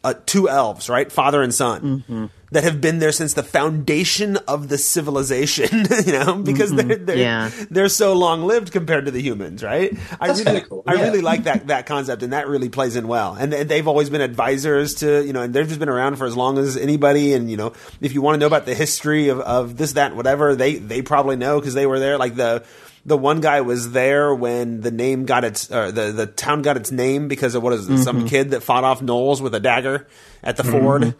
[0.03, 2.29] uh, two elves, right, father and son.
[2.53, 7.15] that have been there since the foundation of the civilization, you know, because they're they're,
[7.17, 7.49] Yeah.
[7.69, 9.95] they're so long lived compared to the humans, right?
[10.19, 11.03] I really cool, I yeah.
[11.03, 13.35] really like that that concept and that really plays in well.
[13.39, 16.25] And, and they've always been advisors to, you know, and they've just been around for
[16.25, 17.71] as long as anybody and you know,
[18.01, 21.01] if you want to know about the history of, of this that whatever, they they
[21.01, 22.65] probably know because they were there like the
[23.05, 26.91] the one guy was there when the name got its the the town got its
[26.91, 28.03] name because of what is it, Mm-hmm.
[28.03, 30.07] some kid that fought off gnolls with a dagger
[30.43, 31.15] at the ford.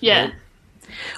[0.00, 0.32] Yeah.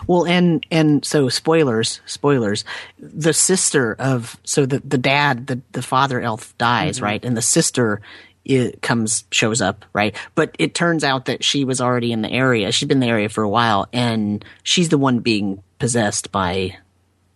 [0.07, 2.65] Well, and and so spoilers, spoilers.
[2.99, 7.43] The sister of so the the dad, the the father elf dies, right, and the
[7.43, 8.01] sister
[8.45, 10.15] it comes shows up, right.
[10.35, 12.73] But it turns out that she was already in the area.
[12.73, 16.77] She'd been in the area for a while, and she's the one being possessed by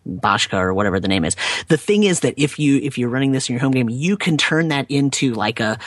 [0.06, 1.36] Bashka or whatever the name is.
[1.68, 4.16] The thing is that if you if you're running this in your home game, you
[4.16, 5.78] can turn that into like a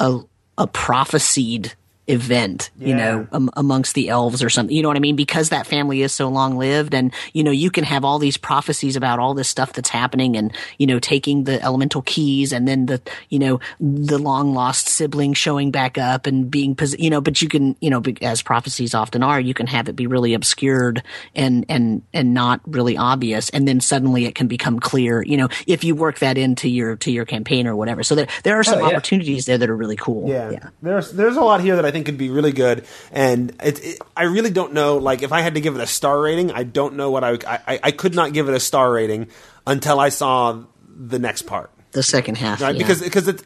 [0.00, 0.20] a
[0.56, 1.74] a prophesied
[2.06, 4.74] event, you know, um, amongst the elves or something.
[4.74, 5.16] You know what I mean?
[5.16, 8.36] Because that family is so long lived, and you know, you can have all these
[8.36, 12.68] prophecies about all this stuff that's happening, and you know, taking the elemental keys, and
[12.68, 13.00] then the
[13.30, 17.40] you know the long lost sibling showing back up and being, pos- you know, but
[17.40, 21.02] you can, you know, as prophecies often are, you can have it be really obscured
[21.34, 25.22] and and and not really obvious, and then suddenly it can become clear.
[25.22, 28.02] You know, if you work that into your to your campaign or whatever.
[28.02, 28.86] So there there are some yeah.
[28.86, 30.28] opportunities there that are really cool.
[30.28, 30.50] Yeah.
[30.50, 30.68] yeah.
[30.82, 33.98] there's there's a lot here that I think could be really good, and it, it,
[34.14, 34.98] I really don't know.
[34.98, 37.30] Like, if I had to give it a star rating, I don't know what I,
[37.46, 39.28] I I I could not give it a star rating
[39.66, 42.74] until I saw the next part, The second half, right?
[42.74, 42.78] yeah.
[42.78, 43.40] Because because it,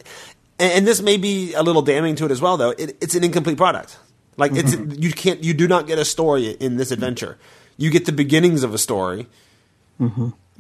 [0.59, 2.70] and, and this may be a little damning to it as well, though.
[2.70, 3.96] It, it's an incomplete product.
[4.36, 7.38] Like, it's you can't you do not get a story in this adventure.
[7.76, 9.28] You get the beginnings of a story.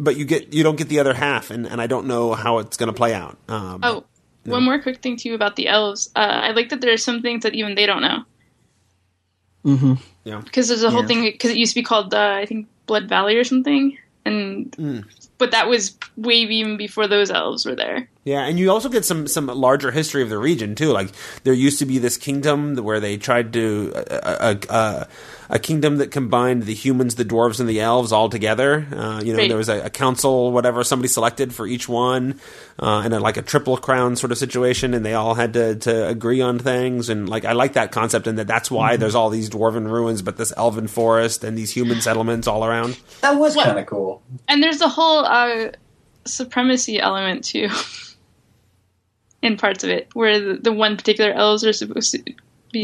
[0.00, 2.58] But you get you don't get the other half, and, and I don't know how
[2.58, 3.36] it's going to play out.
[3.48, 4.04] Um, Oh,
[4.44, 6.10] one more quick thing too about the elves.
[6.16, 8.24] Uh, I like that there are some things that even they don't know.
[10.24, 10.40] yeah.
[10.44, 11.06] because there's a whole Yeah.
[11.08, 14.74] thing because it used to be called uh, I think Blood Valley or something, and
[14.76, 15.00] Hmm.
[15.36, 18.08] but that was way even before those elves were there.
[18.24, 20.90] Yeah, and you also get some some larger history of the region too.
[20.92, 21.10] Like
[21.44, 25.06] there used to be this kingdom where they tried to a,
[25.48, 28.86] a, a, a kingdom that combined the humans, the dwarves, and the elves all together.
[28.92, 29.48] Uh, you know, Right.
[29.48, 32.40] there was a, a council, whatever, somebody selected for each one,
[32.78, 35.76] uh, and a, like a triple crown sort of situation, and they all had to
[35.76, 37.08] to agree on things.
[37.08, 40.22] And like I like that concept, and that that's why there's all these dwarven ruins,
[40.22, 42.98] but this elven forest and these human settlements all around.
[43.22, 43.66] That was What?
[43.66, 44.22] kind of cool.
[44.48, 45.70] And there's a whole uh,
[46.24, 47.68] supremacy element too
[49.42, 52.34] in parts of it, where the, the one particular elves are supposed to be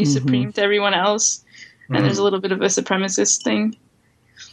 [0.01, 0.03] Mm-hmm.
[0.05, 1.43] supreme to everyone else,
[1.89, 2.21] and there's mm-hmm.
[2.21, 3.75] a little bit of a supremacist thing.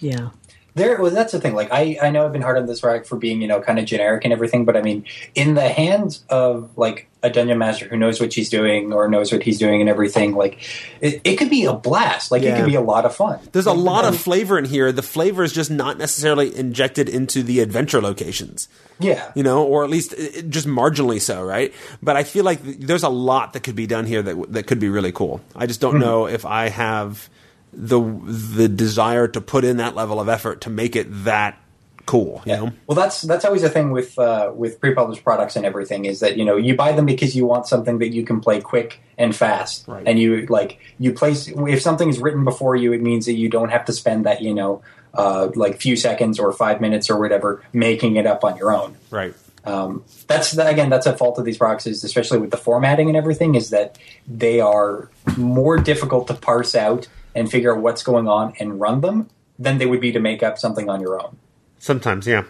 [0.00, 0.30] yeah.
[0.74, 1.54] There, well, that's the thing.
[1.54, 3.78] Like, I, I know I've been hard on this product for being, you know, kind
[3.78, 5.04] of generic and everything, but I mean,
[5.34, 9.30] in the hands of like a dungeon master who knows what she's doing or knows
[9.30, 10.62] what he's doing and everything, like,
[11.00, 12.30] it, it could be a blast.
[12.30, 13.38] Like, it could be a lot of fun.
[13.52, 14.92] There's a lot of flavor in here.
[14.92, 18.68] The flavor is just not necessarily injected into the adventure locations.
[18.98, 19.32] Yeah.
[19.34, 21.74] you know, or at least uh, just marginally so, right?
[22.02, 24.78] But I feel like there's a lot that could be done here that that could
[24.78, 25.40] be really cool.
[25.56, 27.28] I just don't know if I have
[27.72, 31.58] the the desire to put in that level of effort to make it that
[32.04, 32.42] cool.
[32.44, 32.56] You Yeah.
[32.60, 36.20] know, Well, that's that's always a thing with uh, with pre-published products and everything is
[36.20, 39.00] that you know you buy them because you want something that you can play quick
[39.16, 40.02] and fast, Right.
[40.06, 43.48] and you like you place if something is written before you, it means that you
[43.48, 44.82] don't have to spend that you know
[45.14, 48.96] uh, like few seconds or five minutes or whatever making it up on your own.
[49.10, 49.34] right?
[49.64, 53.54] Um, that's again that's a fault of these is especially with the formatting and everything
[53.54, 53.96] is that
[54.26, 59.00] they are more difficult to parse out and figure out what's going on and run
[59.00, 59.28] them
[59.58, 61.36] than they would be to make up something on your own.
[61.78, 62.44] Sometimes, yeah.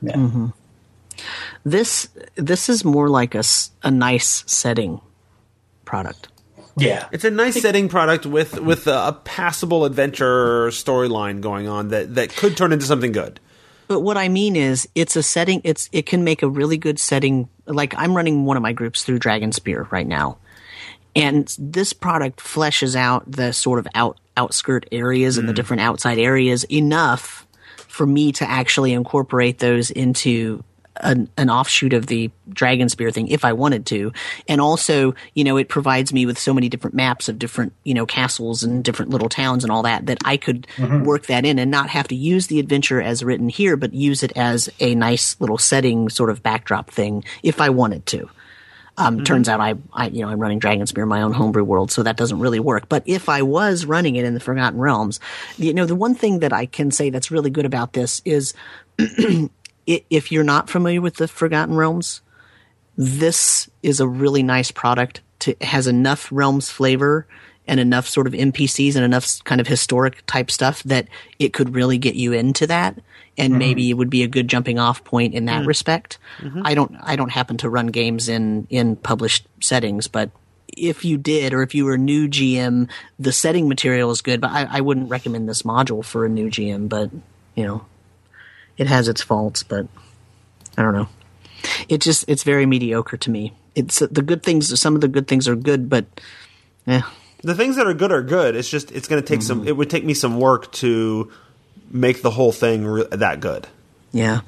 [0.00, 0.16] Yeah.
[0.16, 0.46] Mm-hmm.
[1.64, 3.42] This this is more like a,
[3.82, 5.00] a nice setting
[5.84, 6.28] product.
[6.76, 7.08] Yeah.
[7.10, 12.14] It's a nice setting product with with a, a passable adventure storyline going on that
[12.14, 13.40] that could turn into something good.
[13.88, 15.62] But what I mean is, it's a setting.
[15.64, 17.48] It's it can make a really good setting.
[17.66, 20.38] Like I'm running one of my groups through Dragonspear right now,
[21.18, 25.56] and this product fleshes out the sort of out outskirt areas and the mm.
[25.56, 27.46] different outside areas enough
[27.76, 30.62] for me to actually incorporate those into
[31.00, 34.12] an, an offshoot of the Dragonspear thing if I wanted to.
[34.48, 37.94] And also, you know, it provides me with so many different maps of different, you
[37.94, 41.04] know, castles and different little towns and all that that I could mm-hmm.
[41.04, 44.22] work that in and not have to use the adventure as written here, but use
[44.22, 48.28] it as a nice little setting sort of backdrop thing if I wanted to.
[48.98, 51.92] Um, Turns out I, I, you know, I'm running Dragonspear in my own homebrew world,
[51.92, 52.88] so that doesn't really work.
[52.88, 55.20] But if I was running it in the Forgotten Realms,
[55.56, 58.54] you know, the one thing that I can say that's really good about this is
[59.86, 62.22] if you're not familiar with the Forgotten Realms,
[62.96, 65.20] this is a really nice product.
[65.40, 67.24] To, it has enough Realms flavor
[67.68, 71.06] and enough sort of NPCs and enough kind of historic type stuff that
[71.38, 72.98] it could really get you into that.
[73.38, 73.58] And mm-hmm.
[73.58, 75.66] maybe it would be a good jumping off point in that mm.
[75.66, 76.18] respect.
[76.38, 76.62] Mm-hmm.
[76.64, 80.30] I don't, I don't happen to run games in, in published settings, but
[80.76, 84.40] if you did, or if you were a new GM, the setting material is good,
[84.40, 87.10] but I, I wouldn't recommend this module for a new GM, but
[87.54, 87.84] you know,
[88.76, 89.86] it has its faults, but
[90.76, 91.08] I don't know.
[91.88, 93.52] It just, it's very mediocre to me.
[93.74, 96.06] It's the good things, some of the good things are good, but
[96.86, 97.02] eh.
[97.42, 98.56] The things that are good are good.
[98.56, 99.60] It's just it's going to take some.
[99.60, 99.68] Mm-hmm.
[99.68, 101.30] It would take me some work to
[101.90, 103.66] make the whole thing re- that good.
[104.12, 104.40] Yeah.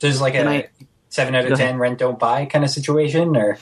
[0.00, 0.68] There's like a Can I-
[1.10, 1.78] seven out of ten ahead.
[1.80, 3.58] rent don't buy kind of situation, or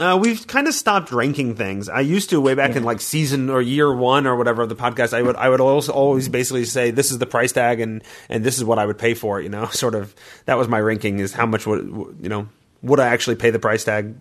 [0.00, 1.88] Uh, we've kind of stopped ranking things.
[1.88, 4.74] I used to way back in like season or year one or whatever of the
[4.76, 5.14] podcast.
[5.14, 8.42] I would I would also always basically say this is the price tag and and
[8.44, 9.44] this is what I would pay for it.
[9.44, 10.14] You know, sort of
[10.46, 11.86] that was my ranking is how much would
[12.20, 12.48] you know
[12.82, 14.14] would I actually pay the price tag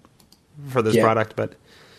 [0.69, 1.03] for this Yeah.
[1.03, 1.35] product?
[1.35, 1.53] But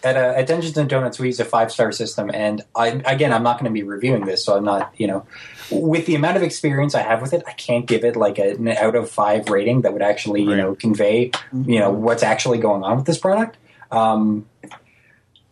[0.07, 3.33] at, uh, at Dungeons and Donuts, we use a five star system, and I, again,
[3.33, 5.27] I'm not going to be reviewing this, so I'm not, you know,
[5.71, 8.53] with the amount of experience I have with it, I can't give it like a,
[8.53, 12.59] an out of five rating that would actually, you know, convey, you know, what's actually
[12.59, 13.57] going on with this product.
[13.91, 14.47] Um,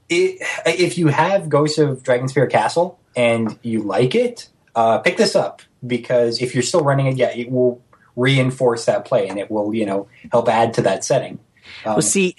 [0.09, 5.35] it, if you have Ghosts of Dragonspear Castle and you like it, uh, pick this
[5.35, 7.83] up because if you're still running it, yeah, it will
[8.15, 11.41] reinforce that play and it will, you know, help add to that setting.
[11.85, 12.37] Well, um, see,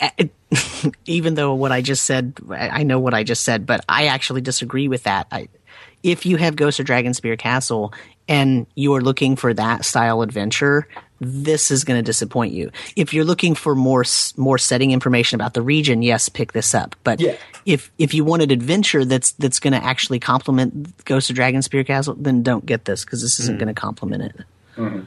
[1.06, 4.08] even though what I just said, I I know what I just said, but I
[4.08, 5.28] actually disagree with that.
[5.32, 5.48] I,
[6.04, 7.94] if you have Ghost of Dragonspear Castle
[8.28, 10.88] and you are looking for that style adventure,
[11.20, 12.72] this is going to disappoint you.
[12.96, 14.04] If you're looking for more
[14.38, 16.96] more setting information about the region, yes, pick this up.
[17.04, 17.36] But Yeah.
[17.66, 21.86] if if you want an adventure that's that's going to actually complement Ghost of Dragonspear
[21.86, 23.60] Castle, then don't get this because this isn't mm.
[23.60, 24.46] going to complement it.
[24.78, 25.02] Mm-hmm.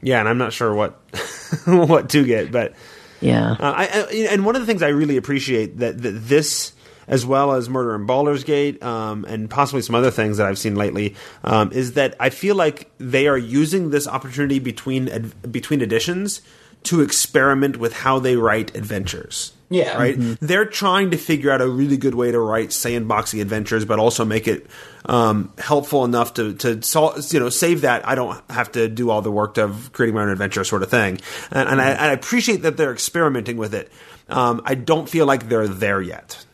[0.00, 1.00] yeah, and I'm not sure what
[1.66, 2.74] what to get, but.
[3.22, 3.52] Yeah.
[3.52, 6.72] Uh, I, I, and one of the things I really appreciate that, that this,
[7.06, 10.58] as well as Murder in Baldur's Gate, um, and possibly some other things that I've
[10.58, 11.14] seen lately,
[11.44, 16.42] um, is that I feel like they are using this opportunity between between editions
[16.84, 19.52] to experiment with how they write adventures.
[19.72, 19.96] Yeah.
[19.96, 20.16] right.
[20.40, 24.24] They're trying to figure out a really good way to write sandboxy adventures, but also
[24.24, 24.66] make it
[25.04, 29.10] um, helpful enough to to sol- you know save that I don't have to do
[29.10, 31.20] all the work of creating my own adventure sort of thing.
[31.50, 33.90] And, and, I, and I appreciate that they're experimenting with it.
[34.28, 36.44] Um, I don't feel like they're there yet.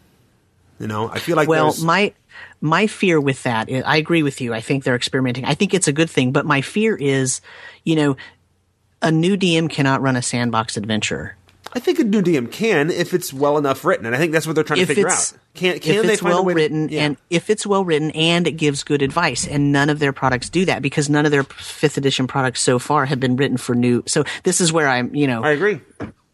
[0.79, 2.15] You know, I feel like well my
[2.61, 5.89] my fear with that, i agree with you i think they're experimenting i think it's
[5.89, 7.41] a good thing but my fear is
[7.85, 8.17] you know
[9.03, 11.37] a new dm cannot run a sandbox adventure
[11.73, 14.47] I think a new DM can if it's well enough written, and I think that's
[14.47, 15.33] what they're trying if to figure out.
[15.55, 17.03] Can can if they it's find well a way to- written yeah.
[17.05, 20.49] and if it's well written and it gives good advice and none of their products
[20.49, 23.75] do that because none of their fifth edition products so far have been written for
[23.75, 25.81] new so this is where i'm you know I agree.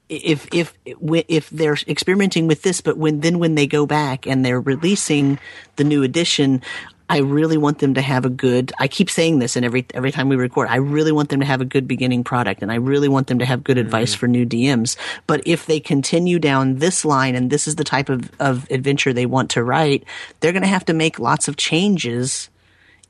[0.08, 4.44] if if if they're experimenting with this, but when then when they go back and
[4.44, 5.38] they're releasing
[5.76, 6.60] the new edition,
[7.08, 8.72] I really want them to have a good.
[8.78, 11.46] I keep saying this, and every every time we record, I really want them to
[11.46, 14.18] have a good beginning product, and I really want them to have good advice mm.
[14.18, 14.96] for new DMs.
[15.26, 19.12] But if they continue down this line, and this is the type of of adventure
[19.12, 20.04] they want to write,
[20.40, 22.48] they're going to have to make lots of changes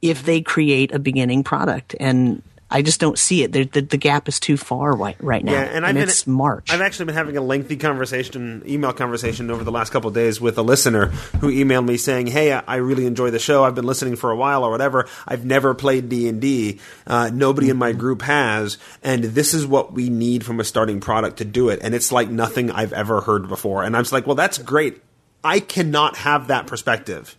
[0.02, 2.42] if they create a beginning product and.
[2.74, 3.52] I just don't see it.
[3.52, 5.52] The, the, the gap is too far right, right now.
[5.52, 6.72] Yeah, and, I've been, it's March.
[6.72, 10.40] I've actually been having a lengthy conversation, email conversation over the last couple of days
[10.40, 11.06] with a listener
[11.38, 13.62] who emailed me saying, "Hey, I I really enjoy the show.
[13.62, 15.06] I've been listening for a while, or whatever.
[15.24, 16.80] I've never played D and D.
[17.06, 18.00] Uh, nobody in my mm-hmm.
[18.00, 21.78] group has, and this is what we need from a starting product to do it.
[21.80, 23.84] And it's like nothing I've ever heard before.
[23.84, 25.00] And I'm just like, well, that's great.
[25.44, 27.36] I cannot have that perspective."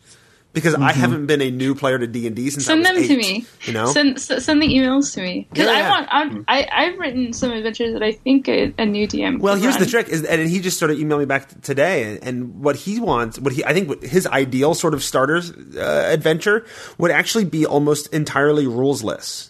[0.55, 2.87] Because I haven't been a new player to D and D since I Send was
[2.87, 3.45] them eight, to me.
[3.65, 5.89] You know, Send send the emails to me because Yeah, I yeah.
[5.91, 6.07] want.
[6.09, 9.39] I'm, I I've written some adventures that I think a, a new DM.
[9.39, 12.03] Well, could here's the trick: is and he just sort of emailed me back today,
[12.15, 16.09] and, and what he wants, what he I think his ideal sort of starters uh,
[16.11, 16.65] adventure
[16.97, 19.49] would actually be almost entirely rulesless.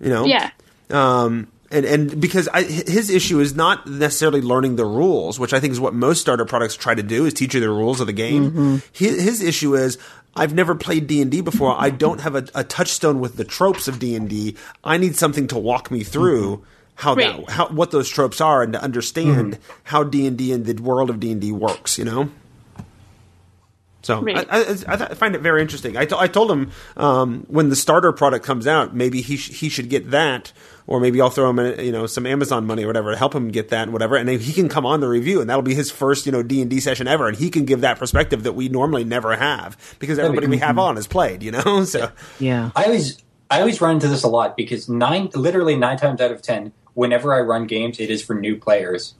[0.00, 0.50] You know, Yeah.
[0.90, 5.60] um, and and because I, his issue is not necessarily learning the rules, which I
[5.60, 8.06] think is what most starter products try to do, is teach you the rules of
[8.06, 8.50] the game.
[8.50, 8.76] Mm-hmm.
[8.92, 9.98] His, his issue is
[10.34, 11.74] I've never played D and D before.
[11.78, 14.56] I don't have a, a touchstone with the tropes of D and D.
[14.82, 16.56] I need something to walk me through.
[16.56, 16.64] Mm-hmm.
[16.94, 17.46] How Right.
[17.46, 19.72] that, how what those tropes are, and to understand mm-hmm.
[19.84, 22.28] how D and D and the world of D and D works, you know.
[24.02, 24.46] So Right.
[24.50, 25.96] I, I, I find it very interesting.
[25.96, 29.68] I, I told him um, when the starter product comes out, maybe he sh- he
[29.68, 30.52] should get that,
[30.88, 33.34] or maybe I'll throw him a, you know some Amazon money or whatever to help
[33.34, 35.62] him get that and whatever, and then he can come on the review, and that'll
[35.62, 37.98] be his first you know D and D session ever, and he can give that
[37.98, 41.84] perspective that we normally never have because everybody we have on has played, you know.
[41.88, 42.10] So
[42.40, 42.70] yeah.
[42.74, 43.18] I always
[43.50, 46.72] I always run into this a lot because nine literally nine times out of ten,
[46.94, 49.14] whenever I run games, it is for new players.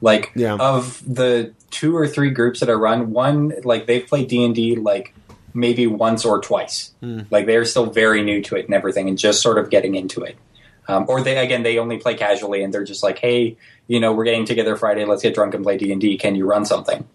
[0.00, 0.56] Like Yeah.
[0.56, 4.54] of the two or three groups that I run, one like they've played D and
[4.54, 5.14] D like
[5.54, 6.92] maybe once or twice.
[7.00, 7.20] Hmm.
[7.30, 10.22] Like they're still very new to it and everything, and just sort of getting into
[10.22, 10.36] it.
[10.88, 13.56] Um, or they again they only play casually and they're just like, hey,
[13.86, 16.16] you know, we're getting together Friday, let's get drunk and play D and D.
[16.18, 17.06] Can you run something?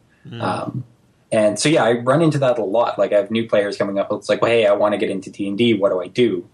[0.42, 0.84] Um,
[1.32, 2.98] and so yeah, I run into that a lot.
[2.98, 4.12] Like I have new players coming up.
[4.12, 5.74] It's like, well, hey, I want to get into D and D.
[5.76, 6.48] What do I do?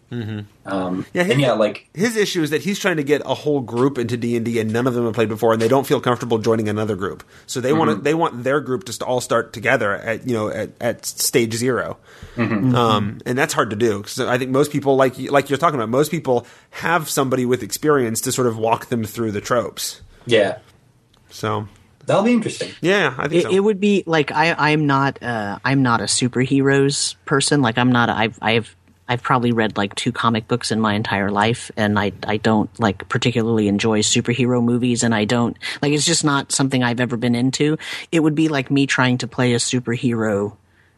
[0.65, 3.59] Um, Yeah, and yeah, like his issue is that he's trying to get a whole
[3.61, 5.86] group into D and D, and none of them have played before, and they don't
[5.86, 7.23] feel comfortable joining another group.
[7.47, 10.28] So they want to, they want their group just to st- all start together at
[10.28, 11.97] you know at, at stage 0
[12.38, 15.76] um, and that's hard to do because I think most people like like you're talking
[15.80, 20.01] about, most people have somebody with experience to sort of walk them through the tropes.
[20.26, 20.59] yeah,
[21.30, 21.67] So
[22.06, 22.72] that'll be interesting.
[22.82, 23.51] yeah, I think It, so.
[23.51, 27.62] it would be like I, I'm not uh, I'm not a superheroes person.
[27.62, 28.10] Like I'm not.
[28.10, 28.76] A, I've I've
[29.08, 32.70] I've probably read like two comic books in my entire life, and I I don't
[32.80, 37.18] like particularly enjoy superhero movies, and I don't like it's just not something I've ever
[37.18, 37.78] been into.
[38.12, 40.56] It would be like me trying to play a superhero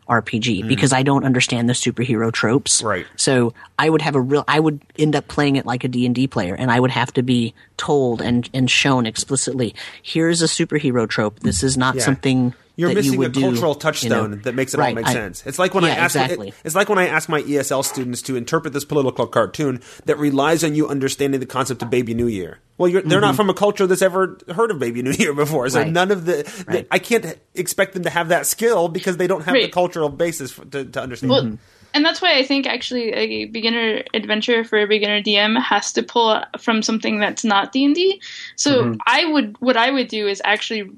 [0.08, 0.68] RPG mm.
[0.68, 2.82] because I don't understand the superhero tropes.
[2.82, 3.05] Right.
[3.16, 6.28] So I would have a real I would end up playing it like a D&D
[6.28, 11.08] player and I would have to be told and and shown explicitly here's a superhero
[11.08, 11.39] trope.
[11.39, 12.03] This is not Yeah.
[12.03, 13.80] something You're that missing you would a do, cultural you know.
[13.80, 15.43] touchstone that makes it all make I- sense.
[15.45, 16.49] It's like when I ask exactly.
[16.49, 20.17] it- it's like when I ask my ESL students to interpret this political cartoon that
[20.19, 22.59] relies on you understanding the concept of Baby New Year.
[22.78, 25.67] Well, you're, they're not from a culture that's ever heard of Baby New Year before,
[25.69, 25.86] so Mm-hmm.
[25.88, 25.93] Right.
[25.93, 26.88] none of the, the- Right.
[26.91, 30.51] I can't expect them to have that skill because they don't have the cultural basis
[30.51, 31.32] for, to, to understand.
[31.32, 31.55] Well, Mm-hmm.
[31.95, 36.03] and that's why I think actually a beginner adventure for a beginner DM has to
[36.03, 38.21] pull from something that's not D and D.
[38.55, 38.97] So Mm-hmm.
[39.07, 40.91] I would what I would do is actually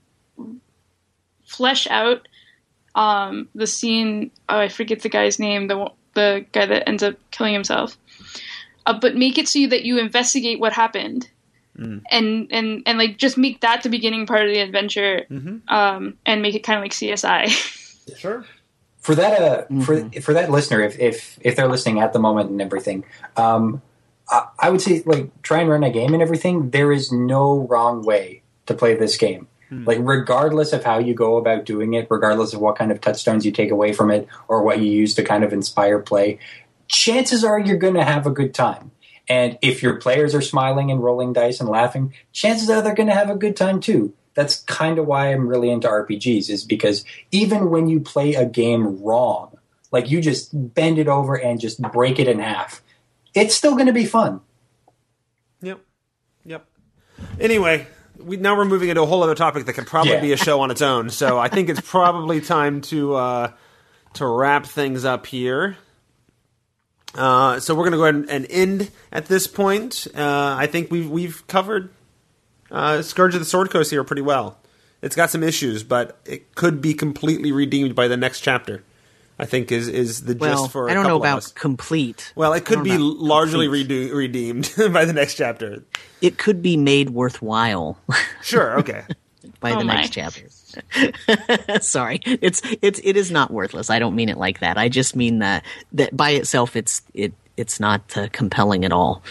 [1.49, 2.27] flesh out
[2.95, 4.31] um, the scene.
[4.47, 5.67] Oh, I forget the guy's name.
[5.67, 7.97] The the guy that ends up killing himself.
[8.85, 11.29] Uh, but make it so that you investigate what happened.
[11.77, 12.01] Mm.
[12.11, 15.73] And, and and like just make that the beginning part of the adventure, Mm-hmm.
[15.73, 17.75] um, and make it kind of like CSI.
[18.17, 18.43] Sure.
[18.97, 20.19] for that uh, for Mm-hmm.
[20.21, 23.05] for that listener if if if they're listening at the moment and everything
[23.37, 23.83] um
[24.27, 27.67] I, I would say like try and run a game and everything there is no
[27.69, 29.85] wrong way to play this game Hmm.
[29.85, 33.45] like regardless of how you go about doing it regardless of what kind of touchstones
[33.45, 36.39] you take away from it or what you use to kind of inspire play
[36.87, 38.91] chances are you're going to have a good time
[39.27, 43.09] and if your players are smiling and rolling dice and laughing chances are they're going
[43.09, 46.63] to have a good time too that's kind of why I'm really into RPGs is
[46.63, 49.57] because even when you play a game wrong,
[49.91, 52.81] like you just bend it over and just break it in half,
[53.33, 54.39] it's still going to be fun.
[55.61, 55.81] Yep.
[56.45, 56.65] Yep.
[57.39, 57.85] Anyway,
[58.21, 60.21] we, now we're moving into a whole other topic that could probably Yeah.
[60.21, 61.09] be a show on its own.
[61.09, 63.51] So I think it's probably time to uh,
[64.13, 65.77] to wrap things up here.
[67.15, 70.05] Uh, so we're going to go ahead and, and end at this point.
[70.15, 71.89] Uh, I think we've we've covered
[72.69, 74.57] uh, Scourge of the Sword Coast here pretty well.
[75.01, 78.83] It's got some issues, but it could be completely redeemed by the next chapter.
[79.39, 82.33] I think is is the Well, gist for a I don't know about complete.
[82.35, 84.09] Well, it could be largely complete.
[84.09, 85.83] redo- redeemed by the next chapter.
[86.21, 87.97] It could be made worthwhile
[88.41, 88.77] Sure.
[88.79, 89.03] Okay.
[89.61, 89.95] by Oh the my.
[89.95, 90.43] next chapter.
[91.81, 93.89] Sorry, it's it's it is not worthless.
[93.89, 94.77] I don't mean it like that.
[94.77, 95.63] I just mean that
[95.93, 99.21] that by itself, it's it it's not uh, compelling at all.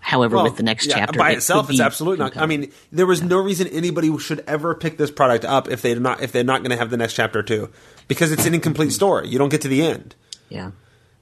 [0.00, 2.36] However, Well, with the next yeah, chapter, by it itself, it's absolutely not.
[2.36, 5.98] I mean, there was no reason anybody should ever pick this product up if they're
[6.00, 7.70] not if they're not going to have the next chapter too,
[8.08, 9.28] because it's an incomplete story.
[9.28, 10.14] You don't get to the end.
[10.48, 10.70] yeah.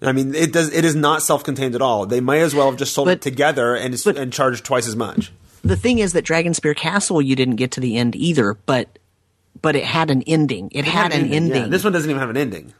[0.04, 0.72] I mean, it does.
[0.72, 2.06] It is not self-contained at all.
[2.06, 4.96] They may as well have just sold it together and but- and charged twice as
[4.96, 5.30] much.
[5.62, 8.98] The thing is that Dragonspear Castle, you didn't get to the end either, but
[9.60, 10.70] but it had an ending.
[10.72, 11.62] It, had, an ending.
[11.62, 12.74] Yeah, this one doesn't even have an ending.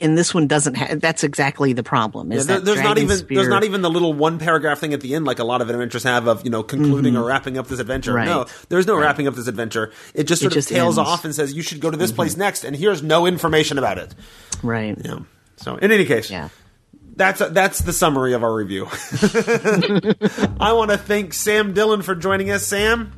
[0.00, 1.00] And this one doesn't have.
[1.00, 2.32] That's exactly the problem.
[2.32, 4.78] Is Yeah, there- that there's not even Dragonspear- there's not even the little one paragraph
[4.80, 7.24] thing at the end like a lot of adventures have of you know concluding or
[7.24, 8.10] wrapping up this adventure.
[8.12, 8.16] Mm-hmm.
[8.18, 8.26] Right.
[8.26, 9.92] No, there's no wrapping up this adventure.
[10.14, 11.06] It just sort just of tails ends.
[11.08, 11.12] Mm-hmm.
[11.14, 13.98] off and says you should go to this place next, and here's no information about
[13.98, 14.14] it.
[14.62, 14.96] right.
[15.04, 15.18] yeah.
[15.56, 16.48] So in any case, Yeah.
[17.14, 18.86] that's that's the summary of our review.
[20.60, 22.66] I want to thank Sam Dillon for joining us.
[22.66, 23.12] Sam,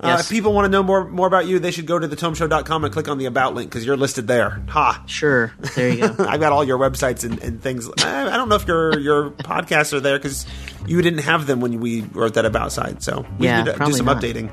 [0.00, 2.84] uh, if people want to know more more about you, they should go to thetomeshow.com
[2.84, 4.62] and click on the about link because you're listed there.
[4.68, 5.02] Ha!
[5.06, 5.52] Sure.
[5.74, 6.24] There you go.
[6.28, 7.88] I've got all your websites and, and things.
[8.04, 10.46] I, I don't know if your your podcasts are there because
[10.86, 13.02] you didn't have them when we wrote that about side.
[13.02, 14.22] So we Yeah, need to do some not.
[14.22, 14.50] updating.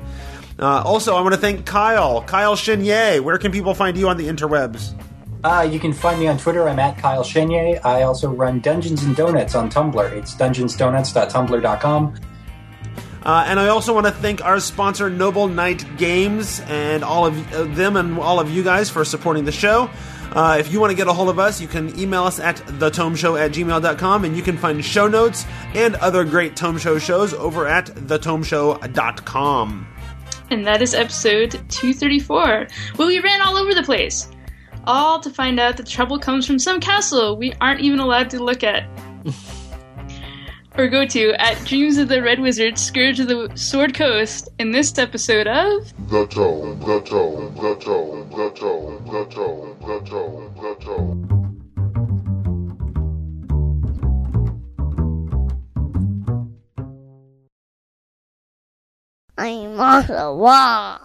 [0.58, 3.20] Uh, also, I want to thank Kyle, Kyle Chenier.
[3.22, 4.98] Where can people find you on the interwebs?
[5.44, 6.66] Uh, you can find me on Twitter.
[6.68, 7.78] I'm at Kyle Chenier.
[7.84, 10.10] I also run Dungeons and Donuts on Tumblr.
[10.12, 12.14] It's dungeonsdonuts.tumblr.com.
[13.26, 17.52] Uh, and I also want to thank our sponsor, Noble Knight Games, and all of
[17.52, 19.90] uh, them and all of you guys for supporting the show.
[20.30, 22.56] Uh, if you want to get a hold of us, you can email us at
[22.56, 27.34] thetomeshow at gmail.com, and you can find show notes and other great Tome Show shows
[27.34, 29.88] over at thetomeshow.com.
[30.50, 34.30] and that is episode 234, where we ran all over the place.
[34.84, 38.40] All to find out that trouble comes from some castle we aren't even allowed to
[38.40, 38.88] look at.
[40.78, 44.72] or go to at Dreams of the Red Wizard, Scourge of the Sword Coast, in
[44.72, 50.54] this episode of The Tome, The Tome, The Tome, The Tome, The Tome, The Tome,
[50.56, 51.32] The Tome.
[59.38, 60.98] I'm on the wall.